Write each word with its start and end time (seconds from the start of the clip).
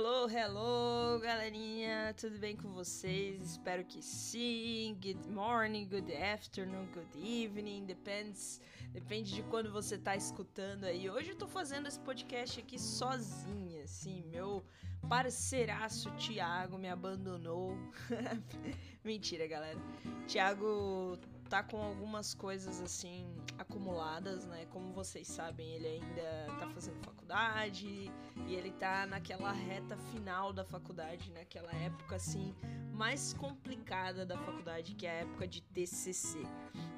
Hello, 0.00 0.28
hello, 0.28 1.18
galerinha, 1.18 2.14
tudo 2.16 2.38
bem 2.38 2.54
com 2.54 2.72
vocês? 2.72 3.42
Espero 3.42 3.84
que 3.84 4.00
sim. 4.00 4.96
Good 5.02 5.28
morning, 5.28 5.88
good 5.88 6.14
afternoon, 6.14 6.86
good 6.94 7.16
evening, 7.16 7.84
depends, 7.84 8.60
depende 8.92 9.34
de 9.34 9.42
quando 9.42 9.72
você 9.72 9.98
tá 9.98 10.14
escutando 10.14 10.84
aí. 10.84 11.10
Hoje 11.10 11.30
eu 11.30 11.34
tô 11.34 11.48
fazendo 11.48 11.88
esse 11.88 11.98
podcast 11.98 12.60
aqui 12.60 12.78
sozinha, 12.78 13.82
assim, 13.82 14.22
meu 14.30 14.64
parceiraço 15.08 16.12
Thiago 16.12 16.78
me 16.78 16.88
abandonou. 16.88 17.76
Mentira, 19.02 19.48
galera. 19.48 19.80
Thiago 20.28 21.18
tá 21.48 21.62
com 21.62 21.82
algumas 21.82 22.34
coisas 22.34 22.80
assim 22.80 23.26
acumuladas, 23.58 24.44
né? 24.46 24.66
Como 24.66 24.92
vocês 24.92 25.26
sabem, 25.26 25.66
ele 25.72 25.86
ainda 25.86 26.58
tá 26.58 26.68
fazendo 26.68 27.02
faculdade 27.02 28.10
e 28.46 28.54
ele 28.54 28.70
tá 28.72 29.06
naquela 29.06 29.50
reta 29.52 29.96
final 29.96 30.52
da 30.52 30.64
faculdade, 30.64 31.30
naquela 31.32 31.72
época 31.72 32.16
assim 32.16 32.54
mais 32.92 33.32
complicada 33.32 34.26
da 34.26 34.36
faculdade, 34.36 34.94
que 34.94 35.06
é 35.06 35.10
a 35.10 35.14
época 35.22 35.46
de 35.46 35.62
TCC. 35.62 36.40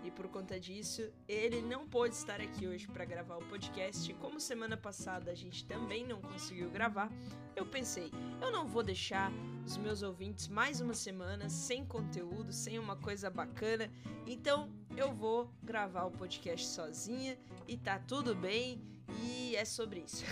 E 0.03 0.11
por 0.11 0.29
conta 0.29 0.59
disso, 0.59 1.13
ele 1.29 1.61
não 1.61 1.87
pôde 1.87 2.15
estar 2.15 2.41
aqui 2.41 2.67
hoje 2.67 2.87
para 2.89 3.05
gravar 3.05 3.37
o 3.37 3.45
podcast. 3.47 4.13
Como 4.15 4.41
semana 4.41 4.77
passada 4.77 5.31
a 5.31 5.35
gente 5.35 5.65
também 5.65 6.07
não 6.07 6.21
conseguiu 6.21 6.71
gravar, 6.71 7.11
eu 7.55 7.67
pensei, 7.67 8.11
eu 8.41 8.51
não 8.51 8.67
vou 8.67 8.83
deixar 8.83 9.31
os 9.67 9.77
meus 9.77 10.03
ouvintes 10.03 10.49
mais 10.49 10.81
uma 10.81 10.95
semana 10.95 11.49
sem 11.51 11.85
conteúdo, 11.85 12.53
sem 12.53 12.79
uma 12.79 12.97
coisa 12.97 13.29
bacana. 13.29 13.91
Então 14.27 14.71
eu 14.97 15.13
vou 15.13 15.53
gravar 15.63 16.05
o 16.05 16.11
podcast 16.11 16.67
sozinha 16.67 17.39
e 17.69 17.77
tá 17.77 17.99
tudo 17.99 18.35
bem 18.35 18.81
e 19.23 19.55
é 19.55 19.65
sobre 19.65 20.01
isso. 20.01 20.25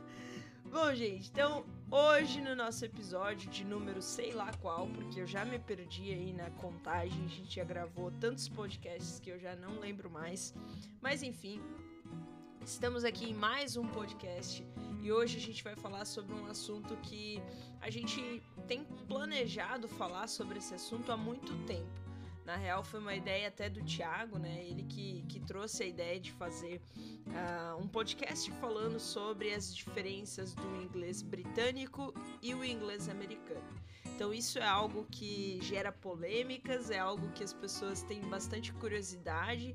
Bom, 0.70 0.94
gente, 0.94 1.30
então 1.30 1.64
hoje 1.90 2.40
no 2.40 2.54
nosso 2.54 2.84
episódio 2.84 3.48
de 3.50 3.64
número 3.64 4.02
sei 4.02 4.32
lá 4.32 4.52
qual, 4.60 4.86
porque 4.88 5.20
eu 5.20 5.26
já 5.26 5.44
me 5.44 5.58
perdi 5.58 6.12
aí 6.12 6.32
na 6.32 6.50
contagem, 6.50 7.24
a 7.24 7.28
gente 7.28 7.54
já 7.54 7.64
gravou 7.64 8.10
tantos 8.10 8.48
podcasts 8.48 9.20
que 9.20 9.30
eu 9.30 9.38
já 9.38 9.54
não 9.54 9.78
lembro 9.78 10.10
mais. 10.10 10.54
Mas 11.00 11.22
enfim, 11.22 11.60
estamos 12.64 13.04
aqui 13.04 13.30
em 13.30 13.34
mais 13.34 13.76
um 13.76 13.86
podcast 13.86 14.66
e 15.02 15.12
hoje 15.12 15.36
a 15.36 15.40
gente 15.40 15.62
vai 15.62 15.76
falar 15.76 16.04
sobre 16.04 16.34
um 16.34 16.46
assunto 16.46 16.96
que 16.96 17.40
a 17.80 17.90
gente 17.90 18.42
tem 18.66 18.84
planejado 19.06 19.88
falar 19.88 20.26
sobre 20.26 20.58
esse 20.58 20.74
assunto 20.74 21.12
há 21.12 21.16
muito 21.16 21.54
tempo. 21.64 22.05
Na 22.46 22.54
real, 22.54 22.84
foi 22.84 23.00
uma 23.00 23.16
ideia 23.16 23.48
até 23.48 23.68
do 23.68 23.82
Thiago, 23.82 24.38
né? 24.38 24.64
Ele 24.64 24.84
que, 24.84 25.24
que 25.28 25.40
trouxe 25.40 25.82
a 25.82 25.86
ideia 25.86 26.20
de 26.20 26.30
fazer 26.30 26.80
uh, 27.26 27.76
um 27.82 27.88
podcast 27.88 28.48
falando 28.60 29.00
sobre 29.00 29.52
as 29.52 29.74
diferenças 29.74 30.54
do 30.54 30.80
inglês 30.80 31.22
britânico 31.22 32.14
e 32.40 32.54
o 32.54 32.64
inglês 32.64 33.08
americano. 33.08 33.66
Então, 34.14 34.32
isso 34.32 34.60
é 34.60 34.64
algo 34.64 35.04
que 35.10 35.58
gera 35.60 35.90
polêmicas, 35.90 36.88
é 36.88 37.00
algo 37.00 37.32
que 37.32 37.42
as 37.42 37.52
pessoas 37.52 38.04
têm 38.04 38.20
bastante 38.20 38.72
curiosidade 38.74 39.74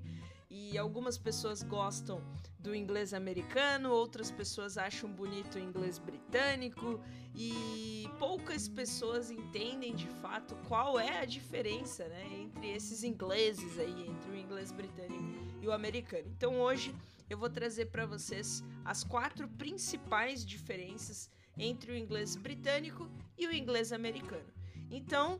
e 0.51 0.77
algumas 0.77 1.17
pessoas 1.17 1.63
gostam 1.63 2.21
do 2.59 2.75
inglês 2.75 3.13
americano, 3.13 3.89
outras 3.89 4.29
pessoas 4.29 4.77
acham 4.77 5.09
bonito 5.09 5.55
o 5.55 5.59
inglês 5.59 5.97
britânico 5.97 6.99
e 7.33 8.05
poucas 8.19 8.67
pessoas 8.67 9.31
entendem 9.31 9.95
de 9.95 10.07
fato 10.07 10.53
qual 10.67 10.99
é 10.99 11.19
a 11.19 11.25
diferença 11.25 12.05
né, 12.09 12.27
entre 12.33 12.69
esses 12.69 13.01
ingleses 13.01 13.79
aí, 13.79 14.09
entre 14.09 14.29
o 14.29 14.35
inglês 14.35 14.73
britânico 14.73 15.23
e 15.61 15.67
o 15.67 15.71
americano. 15.71 16.27
Então 16.27 16.59
hoje 16.59 16.93
eu 17.29 17.37
vou 17.37 17.49
trazer 17.49 17.85
para 17.85 18.05
vocês 18.05 18.61
as 18.83 19.05
quatro 19.05 19.47
principais 19.47 20.45
diferenças 20.45 21.29
entre 21.57 21.93
o 21.93 21.97
inglês 21.97 22.35
britânico 22.35 23.09
e 23.37 23.47
o 23.47 23.53
inglês 23.53 23.93
americano. 23.93 24.51
Então, 24.89 25.39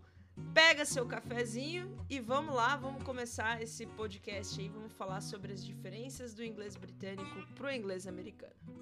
pega 0.54 0.86
seu 0.86 1.06
cafezinho 1.06 1.96
e 2.10 2.20
vamos 2.20 2.54
lá, 2.56 2.76
vamos 2.76 3.04
começar 3.04 3.62
esse 3.62 3.86
podcast 3.86 4.60
aí, 4.60 4.68
vamos 4.70 4.92
falar 4.94 5.22
sobre 5.22 5.54
as 5.54 5.66
diferenças 5.66 6.34
do 6.34 6.44
inglês 6.44 6.76
britânico 6.76 7.46
pro 7.56 7.72
inglês 7.72 8.08
americano. 8.08 8.81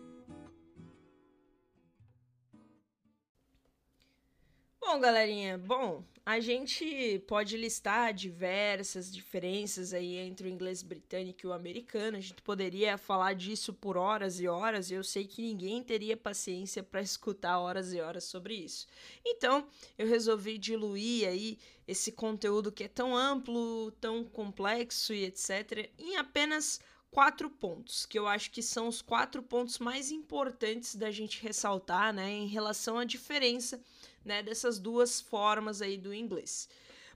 Bom, 4.82 4.98
galerinha, 5.00 5.58
bom, 5.58 6.04
a 6.26 6.40
gente 6.40 7.20
pode 7.28 7.58
listar 7.58 8.14
diversas 8.14 9.12
diferenças 9.12 9.94
aí 9.94 10.16
entre 10.18 10.48
o 10.48 10.50
inglês 10.50 10.82
britânico 10.82 11.42
e 11.44 11.48
o 11.48 11.54
americano. 11.54 12.18
A 12.18 12.22
gente 12.22 12.42
poderia 12.42 12.98
falar 12.98 13.34
disso 13.34 13.74
por 13.74 13.98
horas 13.98 14.40
e 14.40 14.48
horas, 14.48 14.90
e 14.90 14.94
eu 14.94 15.04
sei 15.04 15.26
que 15.28 15.42
ninguém 15.42 15.84
teria 15.84 16.16
paciência 16.16 16.82
para 16.82 17.02
escutar 17.02 17.60
horas 17.60 17.94
e 17.94 18.00
horas 18.00 18.24
sobre 18.24 18.56
isso. 18.56 18.88
Então, 19.26 19.68
eu 19.98 20.08
resolvi 20.08 20.58
diluir 20.58 21.28
aí 21.28 21.60
esse 21.88 22.12
conteúdo 22.12 22.72
que 22.72 22.86
é 22.86 22.88
tão 22.88 23.16
amplo, 23.16 23.92
tão 24.00 24.24
complexo 24.24 25.14
e 25.14 25.26
etc, 25.26 25.90
em 25.98 26.16
apenas 26.16 26.80
quatro 27.12 27.50
pontos, 27.50 28.06
que 28.06 28.18
eu 28.18 28.28
acho 28.28 28.52
que 28.52 28.62
são 28.62 28.88
os 28.88 29.02
quatro 29.02 29.42
pontos 29.42 29.80
mais 29.80 30.12
importantes 30.12 30.96
da 30.96 31.12
gente 31.12 31.42
ressaltar, 31.42 32.14
né, 32.14 32.30
em 32.30 32.48
relação 32.48 32.98
à 32.98 33.04
diferença 33.04 33.82
né, 34.24 34.44
dessas 34.44 34.80
duas 34.80 35.20
formas 35.20 35.82
aí 35.82 35.98
do 35.98 36.14
inglês. 36.14 36.70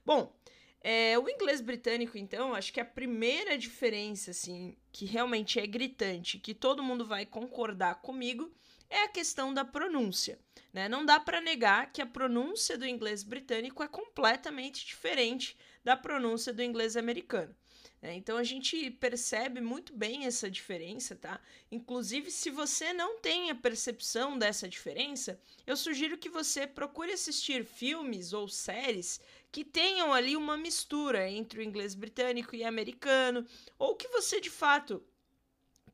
Bom, 0.04 0.34
é, 0.80 1.18
o 1.18 1.28
inglês 1.28 1.60
britânico, 1.62 2.18
então, 2.18 2.54
acho 2.54 2.72
que 2.72 2.80
a 2.80 2.84
primeira 2.84 3.56
diferença, 3.56 4.32
assim, 4.32 4.76
que 4.92 5.06
realmente 5.06 5.58
é 5.58 5.66
gritante, 5.66 6.38
que 6.38 6.52
todo 6.52 6.82
mundo 6.82 7.06
vai 7.06 7.24
concordar 7.24 8.02
comigo, 8.02 8.52
é 8.90 9.04
a 9.04 9.08
questão 9.08 9.54
da 9.54 9.64
pronúncia. 9.64 10.38
Né? 10.72 10.88
Não 10.88 11.04
dá 11.06 11.18
para 11.18 11.40
negar 11.40 11.90
que 11.90 12.02
a 12.02 12.06
pronúncia 12.06 12.76
do 12.76 12.86
inglês 12.86 13.22
britânico 13.22 13.82
é 13.82 13.88
completamente 13.88 14.84
diferente 14.84 15.56
da 15.82 15.96
pronúncia 15.96 16.52
do 16.52 16.62
inglês 16.62 16.96
americano. 16.96 17.54
Né? 18.00 18.14
Então 18.14 18.36
a 18.36 18.44
gente 18.44 18.90
percebe 18.90 19.60
muito 19.60 19.92
bem 19.92 20.26
essa 20.26 20.50
diferença, 20.50 21.16
tá? 21.16 21.40
Inclusive, 21.70 22.30
se 22.30 22.50
você 22.50 22.92
não 22.92 23.18
tem 23.18 23.50
a 23.50 23.54
percepção 23.54 24.38
dessa 24.38 24.68
diferença, 24.68 25.40
eu 25.66 25.76
sugiro 25.76 26.18
que 26.18 26.28
você 26.28 26.66
procure 26.66 27.12
assistir 27.12 27.64
filmes 27.64 28.32
ou 28.32 28.48
séries 28.48 29.20
que 29.50 29.64
tenham 29.64 30.12
ali 30.12 30.36
uma 30.36 30.56
mistura 30.56 31.30
entre 31.30 31.60
o 31.60 31.62
inglês 31.62 31.94
britânico 31.94 32.56
e 32.56 32.64
americano, 32.64 33.46
ou 33.78 33.94
que 33.94 34.08
você 34.08 34.40
de 34.40 34.50
fato 34.50 35.02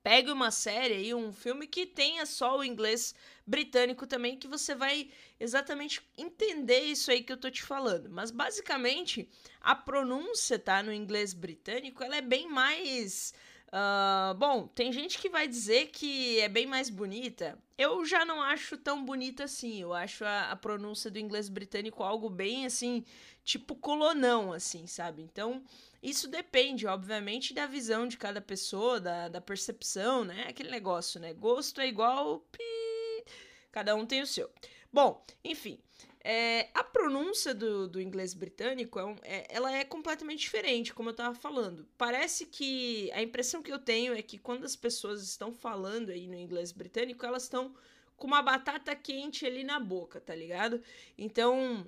pegue 0.03 0.31
uma 0.31 0.51
série 0.51 0.95
aí, 0.95 1.15
um 1.15 1.33
filme 1.33 1.67
que 1.67 1.87
tenha 1.87 2.25
só 2.27 2.59
o 2.59 2.65
inglês 2.65 3.15
britânico 3.47 4.07
também, 4.07 4.39
que 4.39 4.49
você 4.49 4.75
vai 4.75 5.11
exatamente 5.39 6.01
entender 6.17 6.81
isso 6.81 7.11
aí 7.11 7.23
que 7.23 7.33
eu 7.33 7.37
tô 7.37 7.51
te 7.51 7.63
falando. 7.63 8.09
Mas 8.09 8.31
basicamente, 8.31 9.29
a 9.61 9.75
pronúncia, 9.75 10.59
tá, 10.59 10.83
no 10.83 10.93
inglês 10.93 11.35
britânico, 11.35 12.03
ela 12.03 12.17
é 12.17 12.23
bem 12.23 12.49
mais. 12.49 13.35
Uh, 13.73 14.35
bom, 14.35 14.67
tem 14.67 14.93
gente 14.93 15.17
que 15.17 15.29
vai 15.29 15.47
dizer 15.47 15.89
que 15.89 16.41
é 16.41 16.49
bem 16.49 16.67
mais 16.67 16.91
bonita. 16.91 17.57
Eu 17.79 18.05
já 18.05 18.25
não 18.25 18.43
acho 18.43 18.77
tão 18.77 19.05
bonita 19.05 19.45
assim. 19.45 19.81
Eu 19.81 19.93
acho 19.95 20.25
a, 20.25 20.51
a 20.51 20.57
pronúncia 20.57 21.11
do 21.11 21.19
inglês 21.19 21.49
britânico 21.49 22.03
algo 22.03 22.29
bem 22.29 22.67
assim, 22.67 23.05
tipo 23.45 23.77
colonão, 23.77 24.53
assim, 24.53 24.87
sabe? 24.89 25.23
Então, 25.23 25.63
isso 26.03 26.27
depende, 26.27 26.87
obviamente, 26.87 27.55
da 27.55 27.67
visão 27.67 28.09
de 28.09 28.17
cada 28.17 28.41
pessoa, 28.41 29.01
da, 29.01 29.29
da 29.29 29.41
percepção, 29.41 30.25
né? 30.25 30.47
Aquele 30.49 30.71
negócio, 30.71 31.21
né? 31.21 31.33
Gosto 31.33 31.81
é 31.81 31.87
igual. 31.87 32.41
Pi... 32.51 33.25
Cada 33.71 33.95
um 33.95 34.05
tem 34.05 34.21
o 34.21 34.27
seu. 34.27 34.51
Bom, 34.93 35.25
enfim. 35.45 35.79
É, 36.23 36.69
a 36.75 36.85
pronúncia 36.85 37.55
do, 37.55 37.89
do 37.89 38.01
inglês 38.01 38.35
britânico 38.35 38.99
é, 38.99 39.05
um, 39.05 39.17
é, 39.23 39.47
ela 39.49 39.73
é 39.73 39.85
completamente 39.85 40.41
diferente, 40.41 40.93
como 40.93 41.09
eu 41.09 41.13
estava 41.13 41.35
falando. 41.35 41.87
Parece 41.97 42.45
que 42.47 43.11
a 43.13 43.23
impressão 43.23 43.63
que 43.63 43.73
eu 43.73 43.79
tenho 43.79 44.15
é 44.15 44.21
que 44.21 44.39
quando 44.39 44.65
as 44.65 44.77
pessoas 44.77 45.23
estão 45.23 45.53
falando 45.53 46.11
aí 46.11 46.27
no 46.27 46.37
inglês 46.37 46.73
britânico, 46.73 47.25
elas 47.25 47.45
estão 47.45 47.75
com 48.17 48.27
uma 48.27 48.43
batata 48.43 48.95
quente 48.95 49.47
ali 49.47 49.65
na 49.65 49.81
boca, 49.81 50.21
tá 50.21 50.35
ligado? 50.35 50.83
Então, 51.17 51.87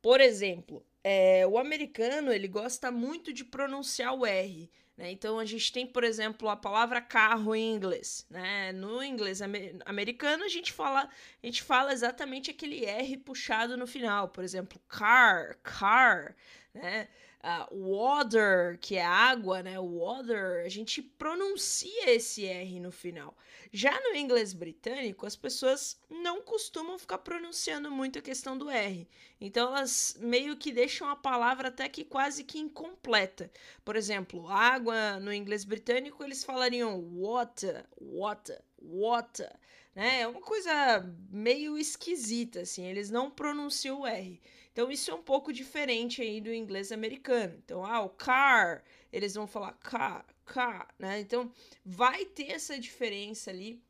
por 0.00 0.20
exemplo, 0.20 0.84
é, 1.02 1.44
o 1.46 1.58
americano 1.58 2.32
ele 2.32 2.46
gosta 2.46 2.92
muito 2.92 3.32
de 3.32 3.44
pronunciar 3.44 4.14
o 4.14 4.24
R. 4.24 4.70
Né? 4.96 5.10
Então 5.10 5.38
a 5.38 5.44
gente 5.44 5.72
tem, 5.72 5.86
por 5.86 6.04
exemplo, 6.04 6.48
a 6.48 6.56
palavra 6.56 7.00
carro 7.00 7.54
em 7.54 7.74
inglês. 7.74 8.26
Né? 8.30 8.72
No 8.72 9.02
inglês 9.02 9.40
americano 9.84 10.44
a 10.44 10.48
gente 10.48 10.72
fala, 10.72 11.08
a 11.42 11.46
gente 11.46 11.62
fala 11.62 11.92
exatamente 11.92 12.50
aquele 12.50 12.84
R 12.84 13.16
puxado 13.18 13.76
no 13.76 13.86
final. 13.86 14.28
Por 14.28 14.44
exemplo, 14.44 14.80
car, 14.88 15.56
car. 15.62 16.36
Né? 16.72 17.08
Uh, 17.44 17.74
water, 17.76 18.78
que 18.80 18.96
é 18.96 19.04
água, 19.04 19.62
né? 19.62 19.78
Water, 19.78 20.64
a 20.64 20.68
gente 20.68 21.02
pronuncia 21.02 22.10
esse 22.10 22.46
R 22.46 22.80
no 22.80 22.90
final. 22.90 23.36
Já 23.70 23.92
no 24.00 24.16
inglês 24.16 24.52
britânico, 24.52 25.26
as 25.26 25.36
pessoas 25.36 26.00
não 26.08 26.42
costumam 26.42 26.98
ficar 26.98 27.18
pronunciando 27.18 27.90
muito 27.90 28.18
a 28.18 28.22
questão 28.22 28.56
do 28.56 28.70
R. 28.70 29.08
Então 29.40 29.68
elas 29.68 30.16
meio 30.20 30.56
que 30.56 30.72
deixam 30.72 31.08
a 31.08 31.16
palavra 31.16 31.68
até 31.68 31.88
que 31.88 32.04
quase 32.04 32.44
que 32.44 32.58
incompleta. 32.58 33.50
Por 33.84 33.96
exemplo, 33.96 34.48
água 34.48 35.18
no 35.20 35.32
inglês 35.32 35.64
britânico 35.64 36.24
eles 36.24 36.44
falariam 36.44 37.00
water, 37.16 37.84
water, 38.00 38.62
water. 38.84 39.52
Né? 39.94 40.20
É 40.20 40.26
uma 40.26 40.40
coisa 40.40 41.02
meio 41.30 41.78
esquisita, 41.78 42.60
assim, 42.60 42.84
eles 42.84 43.10
não 43.10 43.30
pronunciam 43.30 44.00
o 44.00 44.06
R. 44.06 44.40
Então 44.72 44.90
isso 44.90 45.10
é 45.10 45.14
um 45.14 45.22
pouco 45.22 45.52
diferente 45.52 46.20
aí 46.20 46.40
do 46.40 46.52
inglês 46.52 46.90
americano. 46.90 47.54
Então, 47.64 47.84
ah, 47.84 48.00
o 48.00 48.10
car, 48.10 48.82
eles 49.12 49.34
vão 49.34 49.46
falar 49.46 49.72
car, 49.74 50.26
car, 50.44 50.92
né? 50.98 51.20
Então 51.20 51.52
vai 51.84 52.24
ter 52.24 52.50
essa 52.50 52.78
diferença 52.78 53.50
ali 53.50 53.80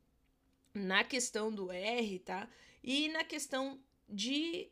na 0.73 1.03
questão 1.03 1.51
do 1.51 1.71
R, 1.71 2.19
tá? 2.19 2.47
E 2.83 3.09
na 3.09 3.23
questão 3.23 3.79
de 4.07 4.69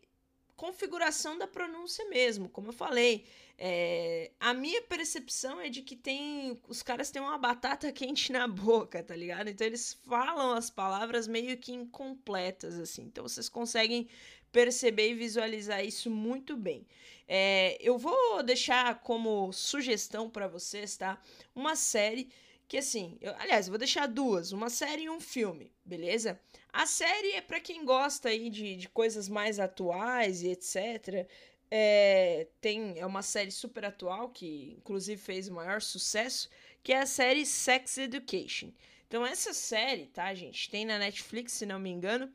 configuração 0.55 1.37
da 1.37 1.47
pronúncia 1.47 2.07
mesmo, 2.09 2.49
como 2.49 2.69
eu 2.69 2.73
falei. 2.73 3.25
É, 3.57 4.31
a 4.39 4.53
minha 4.53 4.81
percepção 4.81 5.61
é 5.61 5.69
de 5.69 5.81
que 5.81 5.95
tem. 5.95 6.59
Os 6.67 6.81
caras 6.81 7.11
têm 7.11 7.21
uma 7.21 7.37
batata 7.37 7.91
quente 7.93 8.31
na 8.31 8.47
boca, 8.47 9.03
tá 9.03 9.15
ligado? 9.15 9.49
Então 9.49 9.65
eles 9.65 9.93
falam 10.07 10.53
as 10.53 10.69
palavras 10.69 11.27
meio 11.27 11.57
que 11.57 11.71
incompletas, 11.71 12.79
assim. 12.79 13.03
Então 13.03 13.27
vocês 13.27 13.47
conseguem 13.49 14.07
perceber 14.51 15.09
e 15.09 15.15
visualizar 15.15 15.83
isso 15.83 16.09
muito 16.09 16.55
bem. 16.55 16.85
É, 17.27 17.77
eu 17.79 17.97
vou 17.97 18.43
deixar 18.43 19.01
como 19.01 19.51
sugestão 19.51 20.29
para 20.29 20.47
vocês, 20.47 20.95
tá? 20.97 21.19
Uma 21.55 21.75
série 21.75 22.29
que 22.67 22.77
assim, 22.77 23.17
eu, 23.21 23.33
aliás, 23.37 23.67
eu 23.67 23.71
vou 23.71 23.77
deixar 23.77 24.07
duas, 24.07 24.51
uma 24.51 24.69
série 24.69 25.03
e 25.03 25.09
um 25.09 25.19
filme, 25.19 25.71
beleza? 25.85 26.39
A 26.71 26.85
série 26.85 27.33
é 27.33 27.41
para 27.41 27.59
quem 27.59 27.85
gosta 27.85 28.29
aí 28.29 28.49
de, 28.49 28.75
de 28.75 28.89
coisas 28.89 29.29
mais 29.29 29.59
atuais 29.59 30.41
e 30.41 30.49
etc. 30.49 31.27
É, 31.69 32.47
tem, 32.61 32.99
é 32.99 33.05
uma 33.05 33.21
série 33.21 33.51
super 33.51 33.85
atual 33.85 34.29
que 34.29 34.75
inclusive 34.77 35.21
fez 35.21 35.47
o 35.47 35.53
maior 35.53 35.81
sucesso, 35.81 36.49
que 36.81 36.93
é 36.93 36.99
a 37.01 37.05
série 37.05 37.45
Sex 37.45 37.97
Education. 37.97 38.71
Então 39.07 39.25
essa 39.25 39.53
série, 39.53 40.07
tá, 40.07 40.33
gente, 40.33 40.69
tem 40.69 40.85
na 40.85 40.97
Netflix, 40.97 41.53
se 41.53 41.65
não 41.65 41.79
me 41.79 41.89
engano. 41.89 42.31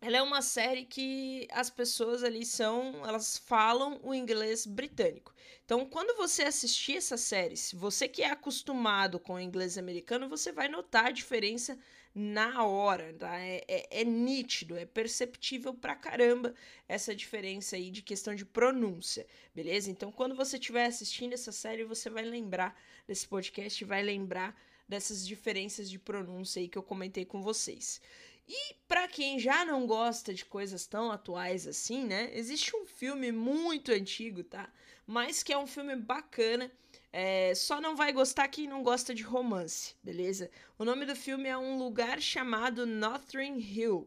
Ela 0.00 0.18
é 0.18 0.22
uma 0.22 0.42
série 0.42 0.84
que 0.84 1.48
as 1.50 1.70
pessoas 1.70 2.22
ali 2.22 2.44
são, 2.44 3.04
elas 3.06 3.38
falam 3.38 3.98
o 4.02 4.14
inglês 4.14 4.66
britânico. 4.66 5.34
Então, 5.64 5.86
quando 5.86 6.16
você 6.16 6.42
assistir 6.42 6.96
essa 6.96 7.16
série, 7.16 7.56
se 7.56 7.74
você 7.74 8.06
que 8.06 8.22
é 8.22 8.30
acostumado 8.30 9.18
com 9.18 9.34
o 9.34 9.40
inglês 9.40 9.76
americano, 9.78 10.28
você 10.28 10.52
vai 10.52 10.68
notar 10.68 11.06
a 11.06 11.10
diferença 11.10 11.78
na 12.14 12.64
hora, 12.64 13.12
tá? 13.14 13.38
É, 13.38 13.64
é, 13.68 14.00
é, 14.00 14.04
nítido, 14.04 14.76
é 14.76 14.86
perceptível 14.86 15.74
pra 15.74 15.94
caramba 15.94 16.54
essa 16.88 17.14
diferença 17.14 17.76
aí 17.76 17.90
de 17.90 18.00
questão 18.00 18.34
de 18.34 18.44
pronúncia, 18.44 19.26
beleza? 19.54 19.90
Então, 19.90 20.12
quando 20.12 20.34
você 20.34 20.56
estiver 20.56 20.86
assistindo 20.86 21.32
essa 21.32 21.52
série, 21.52 21.84
você 21.84 22.08
vai 22.08 22.22
lembrar 22.22 22.78
desse 23.06 23.26
podcast, 23.26 23.84
vai 23.84 24.02
lembrar 24.02 24.56
dessas 24.88 25.26
diferenças 25.26 25.90
de 25.90 25.98
pronúncia 25.98 26.60
aí 26.60 26.68
que 26.68 26.78
eu 26.78 26.82
comentei 26.82 27.24
com 27.24 27.42
vocês. 27.42 28.00
E 28.48 28.74
para 28.88 29.08
quem 29.08 29.38
já 29.38 29.64
não 29.64 29.86
gosta 29.86 30.32
de 30.32 30.44
coisas 30.44 30.86
tão 30.86 31.10
atuais 31.10 31.66
assim, 31.66 32.04
né? 32.04 32.30
Existe 32.32 32.76
um 32.76 32.86
filme 32.86 33.32
muito 33.32 33.92
antigo, 33.92 34.44
tá? 34.44 34.70
mas 35.06 35.42
que 35.42 35.52
é 35.52 35.58
um 35.58 35.66
filme 35.66 35.94
bacana. 35.94 36.70
É, 37.12 37.54
só 37.54 37.80
não 37.80 37.96
vai 37.96 38.12
gostar 38.12 38.48
quem 38.48 38.66
não 38.66 38.82
gosta 38.82 39.14
de 39.14 39.22
romance, 39.22 39.94
beleza? 40.02 40.50
O 40.78 40.84
nome 40.84 41.06
do 41.06 41.16
filme 41.16 41.48
é 41.48 41.56
Um 41.56 41.78
Lugar 41.78 42.20
Chamado 42.20 42.84
Northern 42.84 43.58
Hill, 43.58 44.06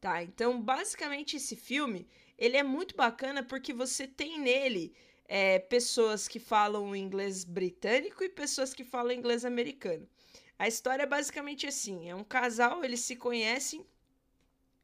tá? 0.00 0.22
Então, 0.22 0.60
basicamente, 0.60 1.36
esse 1.36 1.56
filme, 1.56 2.06
ele 2.36 2.56
é 2.56 2.62
muito 2.62 2.94
bacana 2.94 3.42
porque 3.42 3.72
você 3.72 4.06
tem 4.06 4.38
nele 4.38 4.92
é, 5.26 5.58
pessoas 5.58 6.28
que 6.28 6.38
falam 6.38 6.94
inglês 6.94 7.44
britânico 7.44 8.22
e 8.24 8.28
pessoas 8.28 8.74
que 8.74 8.84
falam 8.84 9.12
inglês 9.12 9.44
americano. 9.44 10.06
A 10.60 10.68
história 10.68 11.04
é 11.04 11.06
basicamente 11.06 11.66
assim, 11.66 12.10
é 12.10 12.14
um 12.14 12.22
casal, 12.22 12.84
eles 12.84 13.00
se 13.00 13.16
conhecem, 13.16 13.82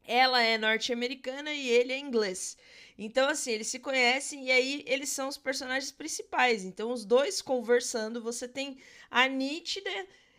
ela 0.02 0.40
é 0.40 0.56
norte-americana 0.56 1.52
e 1.52 1.68
ele 1.68 1.92
é 1.92 1.98
inglês. 1.98 2.56
Então, 2.96 3.28
assim, 3.28 3.50
eles 3.50 3.66
se 3.66 3.78
conhecem 3.78 4.46
e 4.46 4.50
aí 4.50 4.82
eles 4.86 5.10
são 5.10 5.28
os 5.28 5.36
personagens 5.36 5.92
principais. 5.92 6.64
Então, 6.64 6.90
os 6.90 7.04
dois 7.04 7.42
conversando, 7.42 8.22
você 8.22 8.48
tem 8.48 8.78
a 9.10 9.28
nítida, 9.28 9.90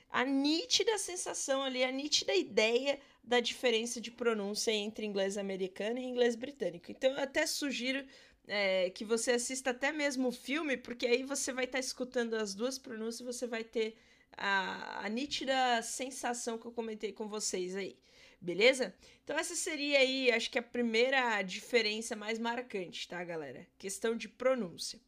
a 0.09 0.25
nítida 0.25 0.97
sensação 0.97 1.61
ali, 1.61 1.83
a 1.83 1.91
nítida 1.91 2.33
ideia 2.33 2.99
da 3.23 3.39
diferença 3.39 4.01
de 4.01 4.09
pronúncia 4.09 4.71
entre 4.71 5.05
inglês 5.05 5.37
americano 5.37 5.99
e 5.99 6.03
inglês 6.03 6.35
britânico. 6.35 6.89
Então, 6.89 7.11
eu 7.11 7.19
até 7.19 7.45
sugiro 7.45 8.03
é, 8.47 8.89
que 8.89 9.05
você 9.05 9.33
assista 9.33 9.69
até 9.69 9.91
mesmo 9.91 10.29
o 10.29 10.31
filme, 10.31 10.77
porque 10.77 11.05
aí 11.05 11.21
você 11.21 11.53
vai 11.53 11.65
estar 11.65 11.77
tá 11.77 11.85
escutando 11.85 12.33
as 12.33 12.55
duas 12.55 12.79
pronúncias 12.79 13.19
e 13.19 13.23
você 13.23 13.45
vai 13.45 13.63
ter 13.63 13.95
a, 14.35 15.05
a 15.05 15.09
nítida 15.09 15.81
sensação 15.81 16.57
que 16.57 16.65
eu 16.65 16.71
comentei 16.71 17.11
com 17.11 17.27
vocês 17.27 17.75
aí 17.75 17.97
beleza? 18.39 18.93
Então 19.23 19.37
essa 19.37 19.55
seria 19.55 19.99
aí, 19.99 20.31
acho 20.31 20.49
que 20.49 20.59
a 20.59 20.63
primeira 20.63 21.41
diferença 21.41 22.15
mais 22.15 22.39
marcante, 22.39 23.07
tá, 23.07 23.23
galera? 23.23 23.67
Questão 23.77 24.15
de 24.15 24.29
pronúncia. 24.29 24.99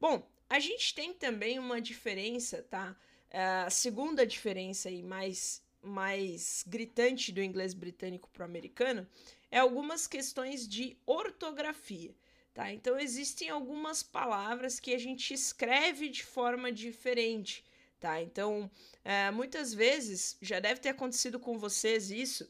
Bom, 0.00 0.28
a 0.48 0.58
gente 0.58 0.94
tem 0.94 1.12
também 1.12 1.58
uma 1.58 1.80
diferença, 1.80 2.62
tá? 2.62 2.96
A 3.30 3.70
segunda 3.70 4.26
diferença 4.26 4.88
aí 4.88 5.02
mais 5.02 5.62
mais 5.82 6.64
gritante 6.66 7.30
do 7.30 7.42
inglês 7.42 7.74
britânico 7.74 8.30
para 8.30 8.40
o 8.40 8.46
americano 8.46 9.06
é 9.50 9.58
algumas 9.58 10.06
questões 10.06 10.66
de 10.66 10.96
ortografia, 11.04 12.14
tá? 12.54 12.72
Então 12.72 12.98
existem 12.98 13.50
algumas 13.50 14.02
palavras 14.02 14.80
que 14.80 14.94
a 14.94 14.98
gente 14.98 15.34
escreve 15.34 16.08
de 16.08 16.24
forma 16.24 16.72
diferente, 16.72 17.62
tá? 18.00 18.20
Então, 18.22 18.70
é, 19.04 19.30
muitas 19.30 19.72
vezes 19.72 20.36
já 20.40 20.60
deve 20.60 20.80
ter 20.80 20.90
acontecido 20.90 21.38
com 21.38 21.58
vocês 21.58 22.10
isso 22.10 22.48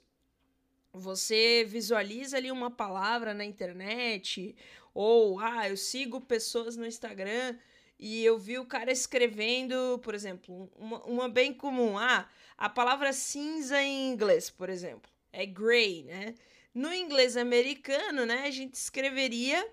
você 0.94 1.64
visualiza 1.68 2.36
ali 2.36 2.52
uma 2.52 2.70
palavra 2.70 3.34
na 3.34 3.44
internet, 3.44 4.54
ou 4.94 5.40
ah, 5.40 5.68
eu 5.68 5.76
sigo 5.76 6.20
pessoas 6.20 6.76
no 6.76 6.86
Instagram 6.86 7.58
e 7.98 8.24
eu 8.24 8.38
vi 8.38 8.60
o 8.60 8.64
cara 8.64 8.92
escrevendo, 8.92 9.98
por 10.04 10.14
exemplo, 10.14 10.70
uma, 10.76 11.02
uma 11.04 11.28
bem 11.28 11.52
comum, 11.52 11.98
ah, 11.98 12.28
a 12.56 12.68
palavra 12.68 13.12
cinza 13.12 13.82
em 13.82 14.12
inglês, 14.12 14.48
por 14.50 14.68
exemplo, 14.68 15.10
é 15.32 15.44
gray, 15.44 16.04
né? 16.04 16.36
No 16.72 16.94
inglês 16.94 17.36
americano, 17.36 18.24
né, 18.24 18.44
a 18.46 18.50
gente 18.50 18.74
escreveria 18.74 19.64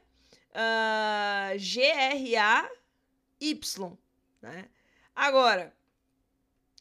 uh, 0.52 1.58
G-R-A-Y, 1.58 2.72
né? 4.42 4.66
Agora, 5.22 5.72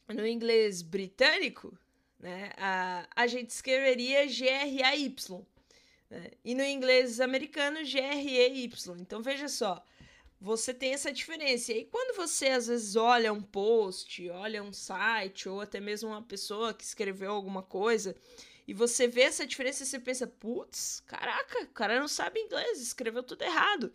no 0.07 0.25
inglês 0.25 0.81
britânico, 0.81 1.77
né? 2.19 2.51
A, 2.57 3.07
a 3.15 3.27
gente 3.27 3.51
escreveria 3.51 4.27
G-R-A-Y. 4.27 5.45
Né? 6.09 6.31
E 6.43 6.55
no 6.55 6.63
inglês 6.63 7.21
americano, 7.21 7.85
G-R-E-Y. 7.85 8.97
Então 8.99 9.21
veja 9.21 9.47
só, 9.47 9.85
você 10.39 10.73
tem 10.73 10.91
essa 10.91 11.13
diferença. 11.13 11.71
E 11.71 11.75
aí, 11.75 11.85
quando 11.85 12.15
você 12.15 12.47
às 12.47 12.65
vezes 12.65 12.95
olha 12.95 13.31
um 13.31 13.43
post, 13.43 14.27
olha 14.31 14.63
um 14.63 14.73
site, 14.73 15.47
ou 15.47 15.61
até 15.61 15.79
mesmo 15.79 16.09
uma 16.09 16.23
pessoa 16.23 16.73
que 16.73 16.83
escreveu 16.83 17.33
alguma 17.33 17.61
coisa, 17.61 18.15
e 18.67 18.73
você 18.73 19.07
vê 19.07 19.21
essa 19.21 19.45
diferença, 19.45 19.85
você 19.85 19.99
pensa, 19.99 20.25
putz, 20.25 20.99
caraca, 21.05 21.61
o 21.61 21.67
cara 21.67 21.99
não 21.99 22.07
sabe 22.07 22.39
inglês, 22.39 22.81
escreveu 22.81 23.21
tudo 23.21 23.43
errado. 23.43 23.93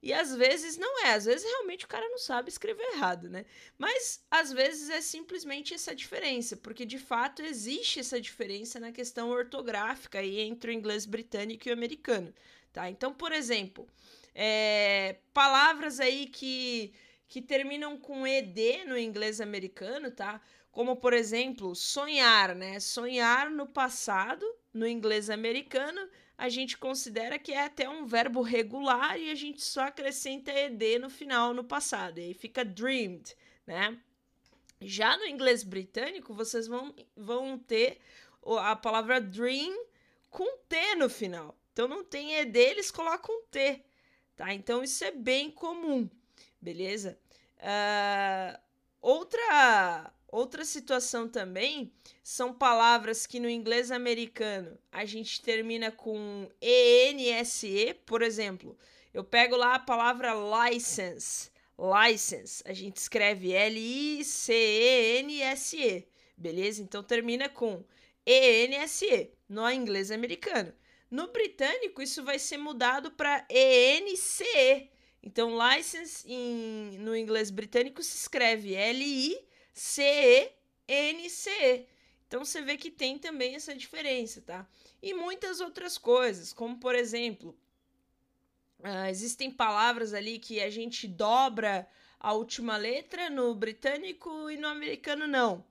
E 0.00 0.12
às 0.12 0.34
vezes 0.34 0.76
não 0.76 1.04
é, 1.04 1.14
às 1.14 1.24
vezes 1.24 1.44
realmente 1.44 1.84
o 1.84 1.88
cara 1.88 2.08
não 2.08 2.18
sabe 2.18 2.48
escrever 2.48 2.84
errado, 2.94 3.28
né? 3.28 3.44
Mas 3.76 4.24
às 4.30 4.52
vezes 4.52 4.88
é 4.90 5.00
simplesmente 5.00 5.74
essa 5.74 5.94
diferença, 5.94 6.56
porque 6.56 6.84
de 6.86 6.98
fato 6.98 7.42
existe 7.42 7.98
essa 7.98 8.20
diferença 8.20 8.78
na 8.78 8.92
questão 8.92 9.30
ortográfica 9.30 10.20
aí 10.20 10.40
entre 10.40 10.70
o 10.70 10.74
inglês 10.74 11.04
britânico 11.04 11.68
e 11.68 11.70
o 11.70 11.74
americano, 11.74 12.32
tá? 12.72 12.88
Então, 12.88 13.12
por 13.12 13.32
exemplo, 13.32 13.88
é, 14.34 15.16
palavras 15.34 15.98
aí 15.98 16.26
que, 16.26 16.92
que 17.26 17.42
terminam 17.42 17.98
com 17.98 18.24
ed 18.24 18.84
no 18.84 18.96
inglês 18.96 19.40
americano, 19.40 20.12
tá? 20.12 20.40
Como, 20.70 20.94
por 20.94 21.12
exemplo, 21.12 21.74
sonhar, 21.74 22.54
né? 22.54 22.78
Sonhar 22.78 23.50
no 23.50 23.66
passado, 23.66 24.46
no 24.72 24.86
inglês 24.86 25.28
americano, 25.28 26.08
a 26.38 26.48
gente 26.48 26.78
considera 26.78 27.36
que 27.36 27.52
é 27.52 27.64
até 27.64 27.88
um 27.88 28.06
verbo 28.06 28.42
regular 28.42 29.18
e 29.18 29.28
a 29.28 29.34
gente 29.34 29.60
só 29.60 29.82
acrescenta 29.82 30.52
ed 30.52 31.00
no 31.00 31.10
final, 31.10 31.52
no 31.52 31.64
passado. 31.64 32.20
E 32.20 32.26
aí 32.26 32.34
fica 32.34 32.64
dreamed, 32.64 33.36
né? 33.66 33.98
Já 34.80 35.16
no 35.16 35.26
inglês 35.26 35.64
britânico, 35.64 36.32
vocês 36.32 36.68
vão, 36.68 36.94
vão 37.16 37.58
ter 37.58 37.98
a 38.60 38.76
palavra 38.76 39.20
dream 39.20 39.84
com 40.30 40.58
T 40.68 40.94
no 40.94 41.10
final. 41.10 41.58
Então 41.72 41.88
não 41.88 42.04
tem 42.04 42.36
ED, 42.36 42.56
eles 42.56 42.92
colocam 42.92 43.42
T, 43.50 43.84
tá? 44.36 44.54
Então 44.54 44.84
isso 44.84 45.02
é 45.02 45.10
bem 45.10 45.50
comum. 45.50 46.08
beleza? 46.60 47.18
Uh, 47.58 48.60
outra 49.00 50.12
outra 50.28 50.64
situação 50.64 51.28
também 51.28 51.92
são 52.22 52.52
palavras 52.52 53.26
que 53.26 53.40
no 53.40 53.48
inglês 53.48 53.90
americano 53.90 54.78
a 54.92 55.04
gente 55.04 55.42
termina 55.42 55.90
com 55.90 56.48
ENSE, 56.60 57.94
por 58.06 58.22
exemplo. 58.22 58.78
Eu 59.12 59.24
pego 59.24 59.56
lá 59.56 59.74
a 59.74 59.80
palavra 59.80 60.32
license, 60.68 61.50
license, 61.78 62.62
a 62.64 62.72
gente 62.72 62.96
escreve 62.96 63.52
L-I-C-E-N-S-E, 63.52 64.48
beleza? 66.36 66.82
Então 66.82 67.02
termina 67.02 67.48
com 67.48 67.84
ENSE 68.26 69.32
no 69.48 69.70
inglês 69.70 70.10
americano. 70.10 70.72
No 71.10 71.28
britânico, 71.28 72.02
isso 72.02 72.22
vai 72.22 72.38
ser 72.38 72.58
mudado 72.58 73.10
para 73.10 73.46
ENCE. 73.48 74.90
Então, 75.22 75.56
license 75.58 76.30
em, 76.30 76.98
no 76.98 77.16
inglês 77.16 77.50
britânico 77.50 78.02
se 78.02 78.16
escreve 78.16 78.74
L-I-C-E-N-C-E. 79.78 81.86
Então, 82.26 82.44
você 82.44 82.60
vê 82.60 82.76
que 82.76 82.90
tem 82.90 83.18
também 83.18 83.54
essa 83.54 83.74
diferença, 83.74 84.42
tá? 84.42 84.66
E 85.00 85.14
muitas 85.14 85.60
outras 85.60 85.96
coisas, 85.96 86.52
como 86.52 86.78
por 86.78 86.94
exemplo, 86.94 87.56
uh, 88.80 89.06
existem 89.08 89.50
palavras 89.50 90.12
ali 90.12 90.38
que 90.38 90.60
a 90.60 90.68
gente 90.68 91.06
dobra 91.06 91.88
a 92.20 92.32
última 92.32 92.76
letra 92.76 93.30
no 93.30 93.54
britânico 93.54 94.50
e 94.50 94.56
no 94.56 94.66
americano 94.66 95.26
não, 95.26 95.64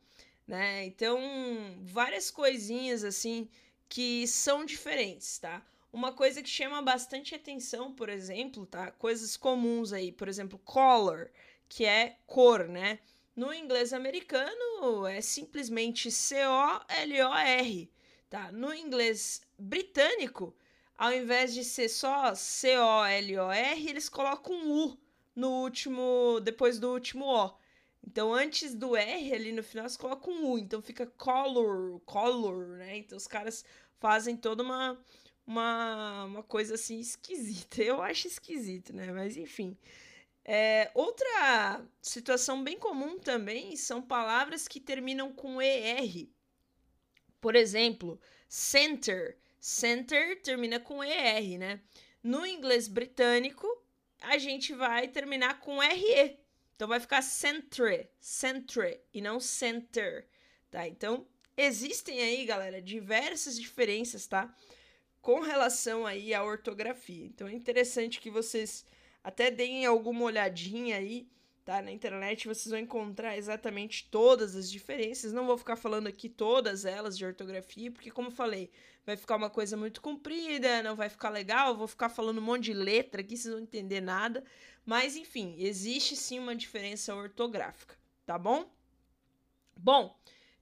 né? 0.48 0.86
Então, 0.86 1.20
várias 1.84 2.32
coisinhas 2.32 3.04
assim 3.04 3.50
que 3.90 4.26
são 4.26 4.66
diferentes, 4.66 5.38
tá? 5.38 5.62
Uma 5.92 6.14
coisa 6.14 6.42
que 6.42 6.50
chama 6.50 6.82
bastante 6.82 7.36
atenção, 7.36 7.94
por 7.94 8.10
exemplo, 8.10 8.66
tá? 8.66 8.92
Coisas 8.92 9.38
comuns 9.38 9.94
aí, 9.94 10.12
por 10.12 10.28
exemplo, 10.28 10.60
color, 10.60 11.30
que 11.70 11.86
é 11.86 12.18
cor, 12.26 12.68
né? 12.68 13.00
No 13.38 13.54
inglês 13.54 13.94
americano 13.94 15.06
é 15.06 15.22
simplesmente 15.22 16.10
C-O-L-O-R, 16.10 17.88
tá? 18.32 18.52
No 18.52 18.74
inglês 18.74 19.44
britânico, 19.60 20.56
ao 20.98 21.14
invés 21.14 21.54
de 21.54 21.64
ser 21.64 21.88
só 21.88 22.34
C-O-L-O-R, 22.34 23.90
eles 23.90 24.10
colocam 24.10 24.56
um 24.56 24.86
U 24.86 24.98
no 25.36 25.52
último, 25.52 26.40
depois 26.42 26.80
do 26.80 26.92
último 26.92 27.26
O. 27.26 27.56
Então, 28.04 28.34
antes 28.34 28.74
do 28.74 28.96
R 28.96 29.32
ali 29.32 29.52
no 29.52 29.62
final, 29.62 29.88
você 29.88 30.00
coloca 30.00 30.32
um 30.32 30.54
U. 30.54 30.58
Então, 30.58 30.82
fica 30.82 31.06
color, 31.06 32.02
color, 32.08 32.70
né? 32.70 32.98
Então, 32.98 33.16
os 33.16 33.28
caras 33.28 33.64
fazem 34.00 34.36
toda 34.36 34.64
uma, 34.64 35.00
uma, 35.46 36.24
uma 36.26 36.44
coisa 36.44 36.74
assim 36.74 37.00
esquisita. 37.00 37.84
Eu 37.84 38.02
acho 38.02 38.28
esquisito, 38.28 38.94
né? 38.94 39.12
Mas, 39.12 39.38
enfim. 39.38 39.78
É, 40.50 40.90
outra 40.94 41.86
situação 42.02 42.64
bem 42.64 42.80
comum 42.80 43.20
também 43.20 43.76
são 43.76 44.02
palavras 44.02 44.66
que 44.66 44.80
terminam 44.80 45.34
com 45.34 45.62
ER. 45.62 46.30
Por 47.42 47.54
exemplo, 47.54 48.20
center. 48.48 49.38
Center 49.60 50.42
termina 50.42 50.80
com 50.80 51.04
ER, 51.04 51.60
né? 51.60 51.82
No 52.24 52.46
inglês 52.46 52.88
britânico, 52.88 53.68
a 54.22 54.38
gente 54.38 54.74
vai 54.74 55.10
terminar 55.10 55.60
com 55.60 55.80
RE. 55.80 56.40
Então 56.76 56.88
vai 56.88 57.00
ficar 57.00 57.22
centre, 57.22 58.10
centre 58.20 59.02
e 59.14 59.20
não 59.20 59.40
center, 59.40 60.28
tá? 60.70 60.88
Então 60.88 61.28
existem 61.58 62.22
aí, 62.22 62.46
galera, 62.46 62.82
diversas 62.82 63.60
diferenças, 63.60 64.28
tá? 64.28 64.54
Com 65.22 65.42
relação 65.42 66.06
aí 66.06 66.34
à 66.34 66.44
ortografia. 66.44 67.26
Então 67.26 67.48
é 67.48 67.54
interessante 67.54 68.22
que 68.22 68.30
vocês 68.30 68.86
até 69.28 69.52
deem 69.52 69.86
alguma 69.86 70.24
olhadinha 70.24 70.96
aí, 70.96 71.28
tá? 71.66 71.82
Na 71.82 71.92
internet 71.92 72.48
vocês 72.48 72.72
vão 72.72 72.80
encontrar 72.80 73.38
exatamente 73.38 74.08
todas 74.10 74.56
as 74.56 74.72
diferenças. 74.72 75.34
Não 75.34 75.46
vou 75.46 75.58
ficar 75.58 75.76
falando 75.76 76.08
aqui 76.08 76.30
todas 76.30 76.86
elas 76.86 77.18
de 77.18 77.26
ortografia, 77.26 77.92
porque 77.92 78.10
como 78.10 78.32
falei, 78.32 78.72
vai 79.06 79.18
ficar 79.18 79.36
uma 79.36 79.50
coisa 79.50 79.76
muito 79.76 80.00
comprida, 80.00 80.82
não 80.82 80.96
vai 80.96 81.10
ficar 81.10 81.28
legal, 81.30 81.76
vou 81.76 81.90
ficar 81.90 82.08
falando 82.08 82.38
um 82.38 82.42
monte 82.42 82.64
de 82.64 82.74
letra 82.74 83.20
aqui, 83.20 83.36
vocês 83.36 83.48
não 83.48 83.56
vão 83.56 83.64
entender 83.64 84.00
nada. 84.00 84.46
Mas 84.86 85.18
enfim, 85.18 85.58
existe 85.60 86.16
sim 86.16 86.40
uma 86.40 86.56
diferença 86.56 87.14
ortográfica, 87.14 87.98
tá 88.26 88.40
bom? 88.40 88.72
Bom, 89.76 90.18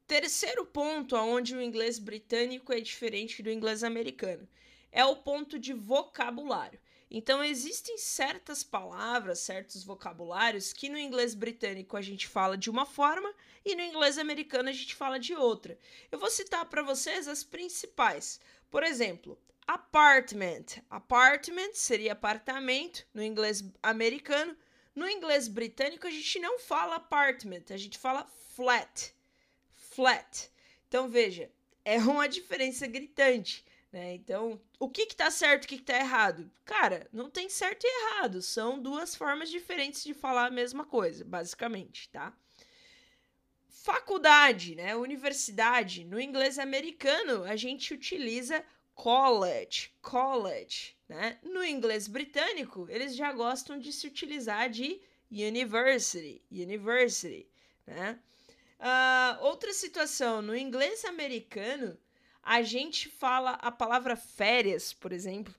terceiro 0.08 0.66
ponto 0.66 1.16
aonde 1.16 1.56
o 1.56 1.62
inglês 1.62 2.00
britânico 2.00 2.74
é 2.74 2.82
diferente 2.82 3.44
do 3.44 3.52
inglês 3.52 3.84
americano 3.84 4.50
é 4.96 5.04
o 5.04 5.18
ponto 5.18 5.60
de 5.60 5.74
vocabulário. 5.74 6.80
Então, 7.10 7.44
existem 7.44 7.98
certas 7.98 8.64
palavras, 8.64 9.40
certos 9.40 9.84
vocabulários 9.84 10.74
que 10.74 10.90
no 10.90 10.98
inglês 10.98 11.34
britânico 11.36 11.96
a 11.96 12.02
gente 12.02 12.28
fala 12.28 12.58
de 12.58 12.70
uma 12.70 12.86
forma 12.86 13.34
e 13.64 13.76
no 13.76 13.82
inglês 13.82 14.18
americano 14.18 14.70
a 14.70 14.74
gente 14.74 14.96
fala 14.96 15.20
de 15.20 15.36
outra. 15.36 15.78
Eu 16.12 16.20
vou 16.20 16.30
citar 16.30 16.66
para 16.66 16.82
vocês 16.82 17.28
as 17.28 17.44
principais. 17.44 18.40
Por 18.70 18.84
exemplo, 18.84 19.38
Apartment. 19.68 20.84
Apartment 20.92 21.74
seria 21.74 22.12
apartamento 22.12 23.06
no 23.14 23.24
inglês 23.24 23.64
americano. 23.82 24.56
No 24.94 25.10
inglês 25.10 25.48
britânico, 25.48 26.08
a 26.08 26.12
gente 26.12 26.40
não 26.40 26.60
fala 26.60 26.96
apartment, 26.96 27.66
a 27.72 27.78
gente 27.78 27.98
fala 27.98 28.26
flat. 28.56 29.14
Flat. 29.76 30.52
Então, 30.88 31.10
veja, 31.10 31.50
é 31.84 31.98
uma 31.98 32.30
diferença 32.30 32.86
gritante. 32.86 33.66
Né? 33.96 34.14
Então, 34.16 34.60
o 34.78 34.90
que 34.90 35.06
que 35.06 35.16
tá 35.16 35.32
certo 35.32 35.64
e 35.64 35.66
o 35.68 35.70
que 35.70 35.78
que 35.78 35.84
tá 35.86 35.98
errado? 35.98 36.52
Cara, 36.66 37.08
não 37.14 37.30
tem 37.30 37.48
certo 37.48 37.86
e 37.86 37.88
errado. 37.88 38.42
São 38.42 38.78
duas 38.78 39.16
formas 39.16 39.50
diferentes 39.50 40.04
de 40.04 40.14
falar 40.14 40.48
a 40.48 40.52
mesma 40.52 40.84
coisa, 40.84 41.24
basicamente, 41.24 42.10
tá? 42.10 42.36
Faculdade, 43.70 44.76
né? 44.76 44.98
Universidade. 44.98 46.04
No 46.04 46.20
inglês 46.20 46.60
americano, 46.60 47.46
a 47.46 47.56
gente 47.56 47.94
utiliza 47.94 48.66
college, 48.94 49.94
college, 50.02 50.98
né? 51.08 51.40
No 51.42 51.64
inglês 51.64 52.06
britânico, 52.06 52.88
eles 52.90 53.16
já 53.16 53.32
gostam 53.32 53.80
de 53.80 53.94
se 53.94 54.08
utilizar 54.08 54.70
de 54.70 55.00
university, 55.32 56.44
university, 56.52 57.48
né? 57.88 58.20
Uh, 58.78 59.46
outra 59.46 59.72
situação, 59.72 60.42
no 60.42 60.54
inglês 60.54 61.06
americano, 61.06 61.98
a 62.46 62.62
gente 62.62 63.10
fala 63.10 63.52
a 63.54 63.72
palavra 63.72 64.16
férias, 64.16 64.94
por 64.94 65.12
exemplo. 65.12 65.54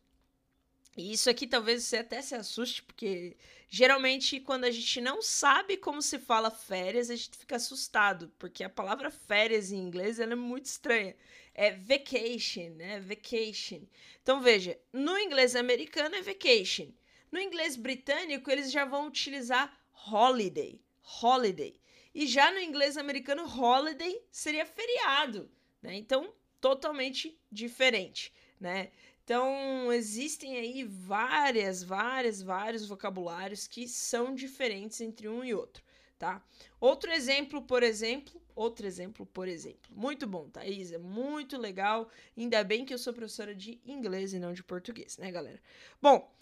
E 0.97 1.12
isso 1.12 1.28
aqui 1.28 1.47
talvez 1.47 1.85
você 1.85 1.99
até 1.99 2.23
se 2.23 2.35
assuste, 2.35 2.83
porque 2.83 3.37
geralmente 3.69 4.40
quando 4.40 4.64
a 4.64 4.71
gente 4.71 5.00
não 5.02 5.21
sabe 5.21 5.76
como 5.76 6.00
se 6.00 6.19
fala 6.19 6.50
férias, 6.50 7.11
a 7.11 7.16
gente 7.16 7.37
fica 7.37 7.57
assustado, 7.57 8.33
porque 8.38 8.64
a 8.64 8.71
palavra 8.71 9.11
férias 9.11 9.71
em 9.71 9.76
inglês 9.76 10.19
ela 10.19 10.33
é 10.33 10.37
muito 10.37 10.64
estranha 10.64 11.14
é 11.57 11.73
vacation, 11.73 12.75
né? 12.76 13.00
Vacation. 13.00 13.81
Então 14.23 14.40
veja, 14.40 14.78
no 14.93 15.19
inglês 15.19 15.57
americano 15.57 16.14
é 16.14 16.23
vacation. 16.23 16.88
No 17.33 17.40
inglês 17.40 17.76
britânico 17.76 18.50
eles 18.50 18.71
já 18.71 18.85
vão 18.85 19.09
utilizar 19.09 19.75
holiday, 20.12 20.78
holiday. 21.23 21.81
E 22.14 22.26
já 22.26 22.52
no 22.52 22.61
inglês 22.61 22.99
americano 22.99 23.45
holiday 23.45 24.23
seria 24.31 24.66
feriado, 24.66 25.50
né? 25.83 25.95
Então 25.95 26.33
totalmente 26.67 27.39
diferente, 27.51 28.33
né? 28.61 28.91
Então 29.23 29.93
existem 29.93 30.57
aí 30.57 30.85
várias, 30.85 31.83
várias, 31.83 32.43
vários 32.43 32.89
vocabulários 32.89 33.69
que 33.69 33.87
são 33.87 34.35
diferentes 34.35 35.01
entre 35.01 35.29
um 35.29 35.45
e 35.45 35.55
outro 35.55 35.85
tá? 36.19 36.43
Outro 36.81 37.11
exemplo, 37.11 37.63
por 37.63 37.83
exemplo, 37.83 38.41
outro 38.55 38.87
exemplo, 38.87 39.27
por 39.27 39.47
exemplo. 39.47 39.91
Muito 39.91 40.27
bom, 40.27 40.49
Thaís, 40.49 40.91
é 40.91 40.99
muito 40.99 41.59
legal. 41.59 42.09
Ainda 42.37 42.65
bem 42.65 42.87
que 42.87 42.95
eu 42.95 42.99
sou 42.99 43.13
professora 43.13 43.55
de 43.55 43.81
inglês 43.85 44.33
e 44.33 44.39
não 44.39 44.55
de 44.55 44.65
português, 44.65 45.19
né, 45.19 45.31
galera? 45.31 45.61
Bom, 46.01 46.35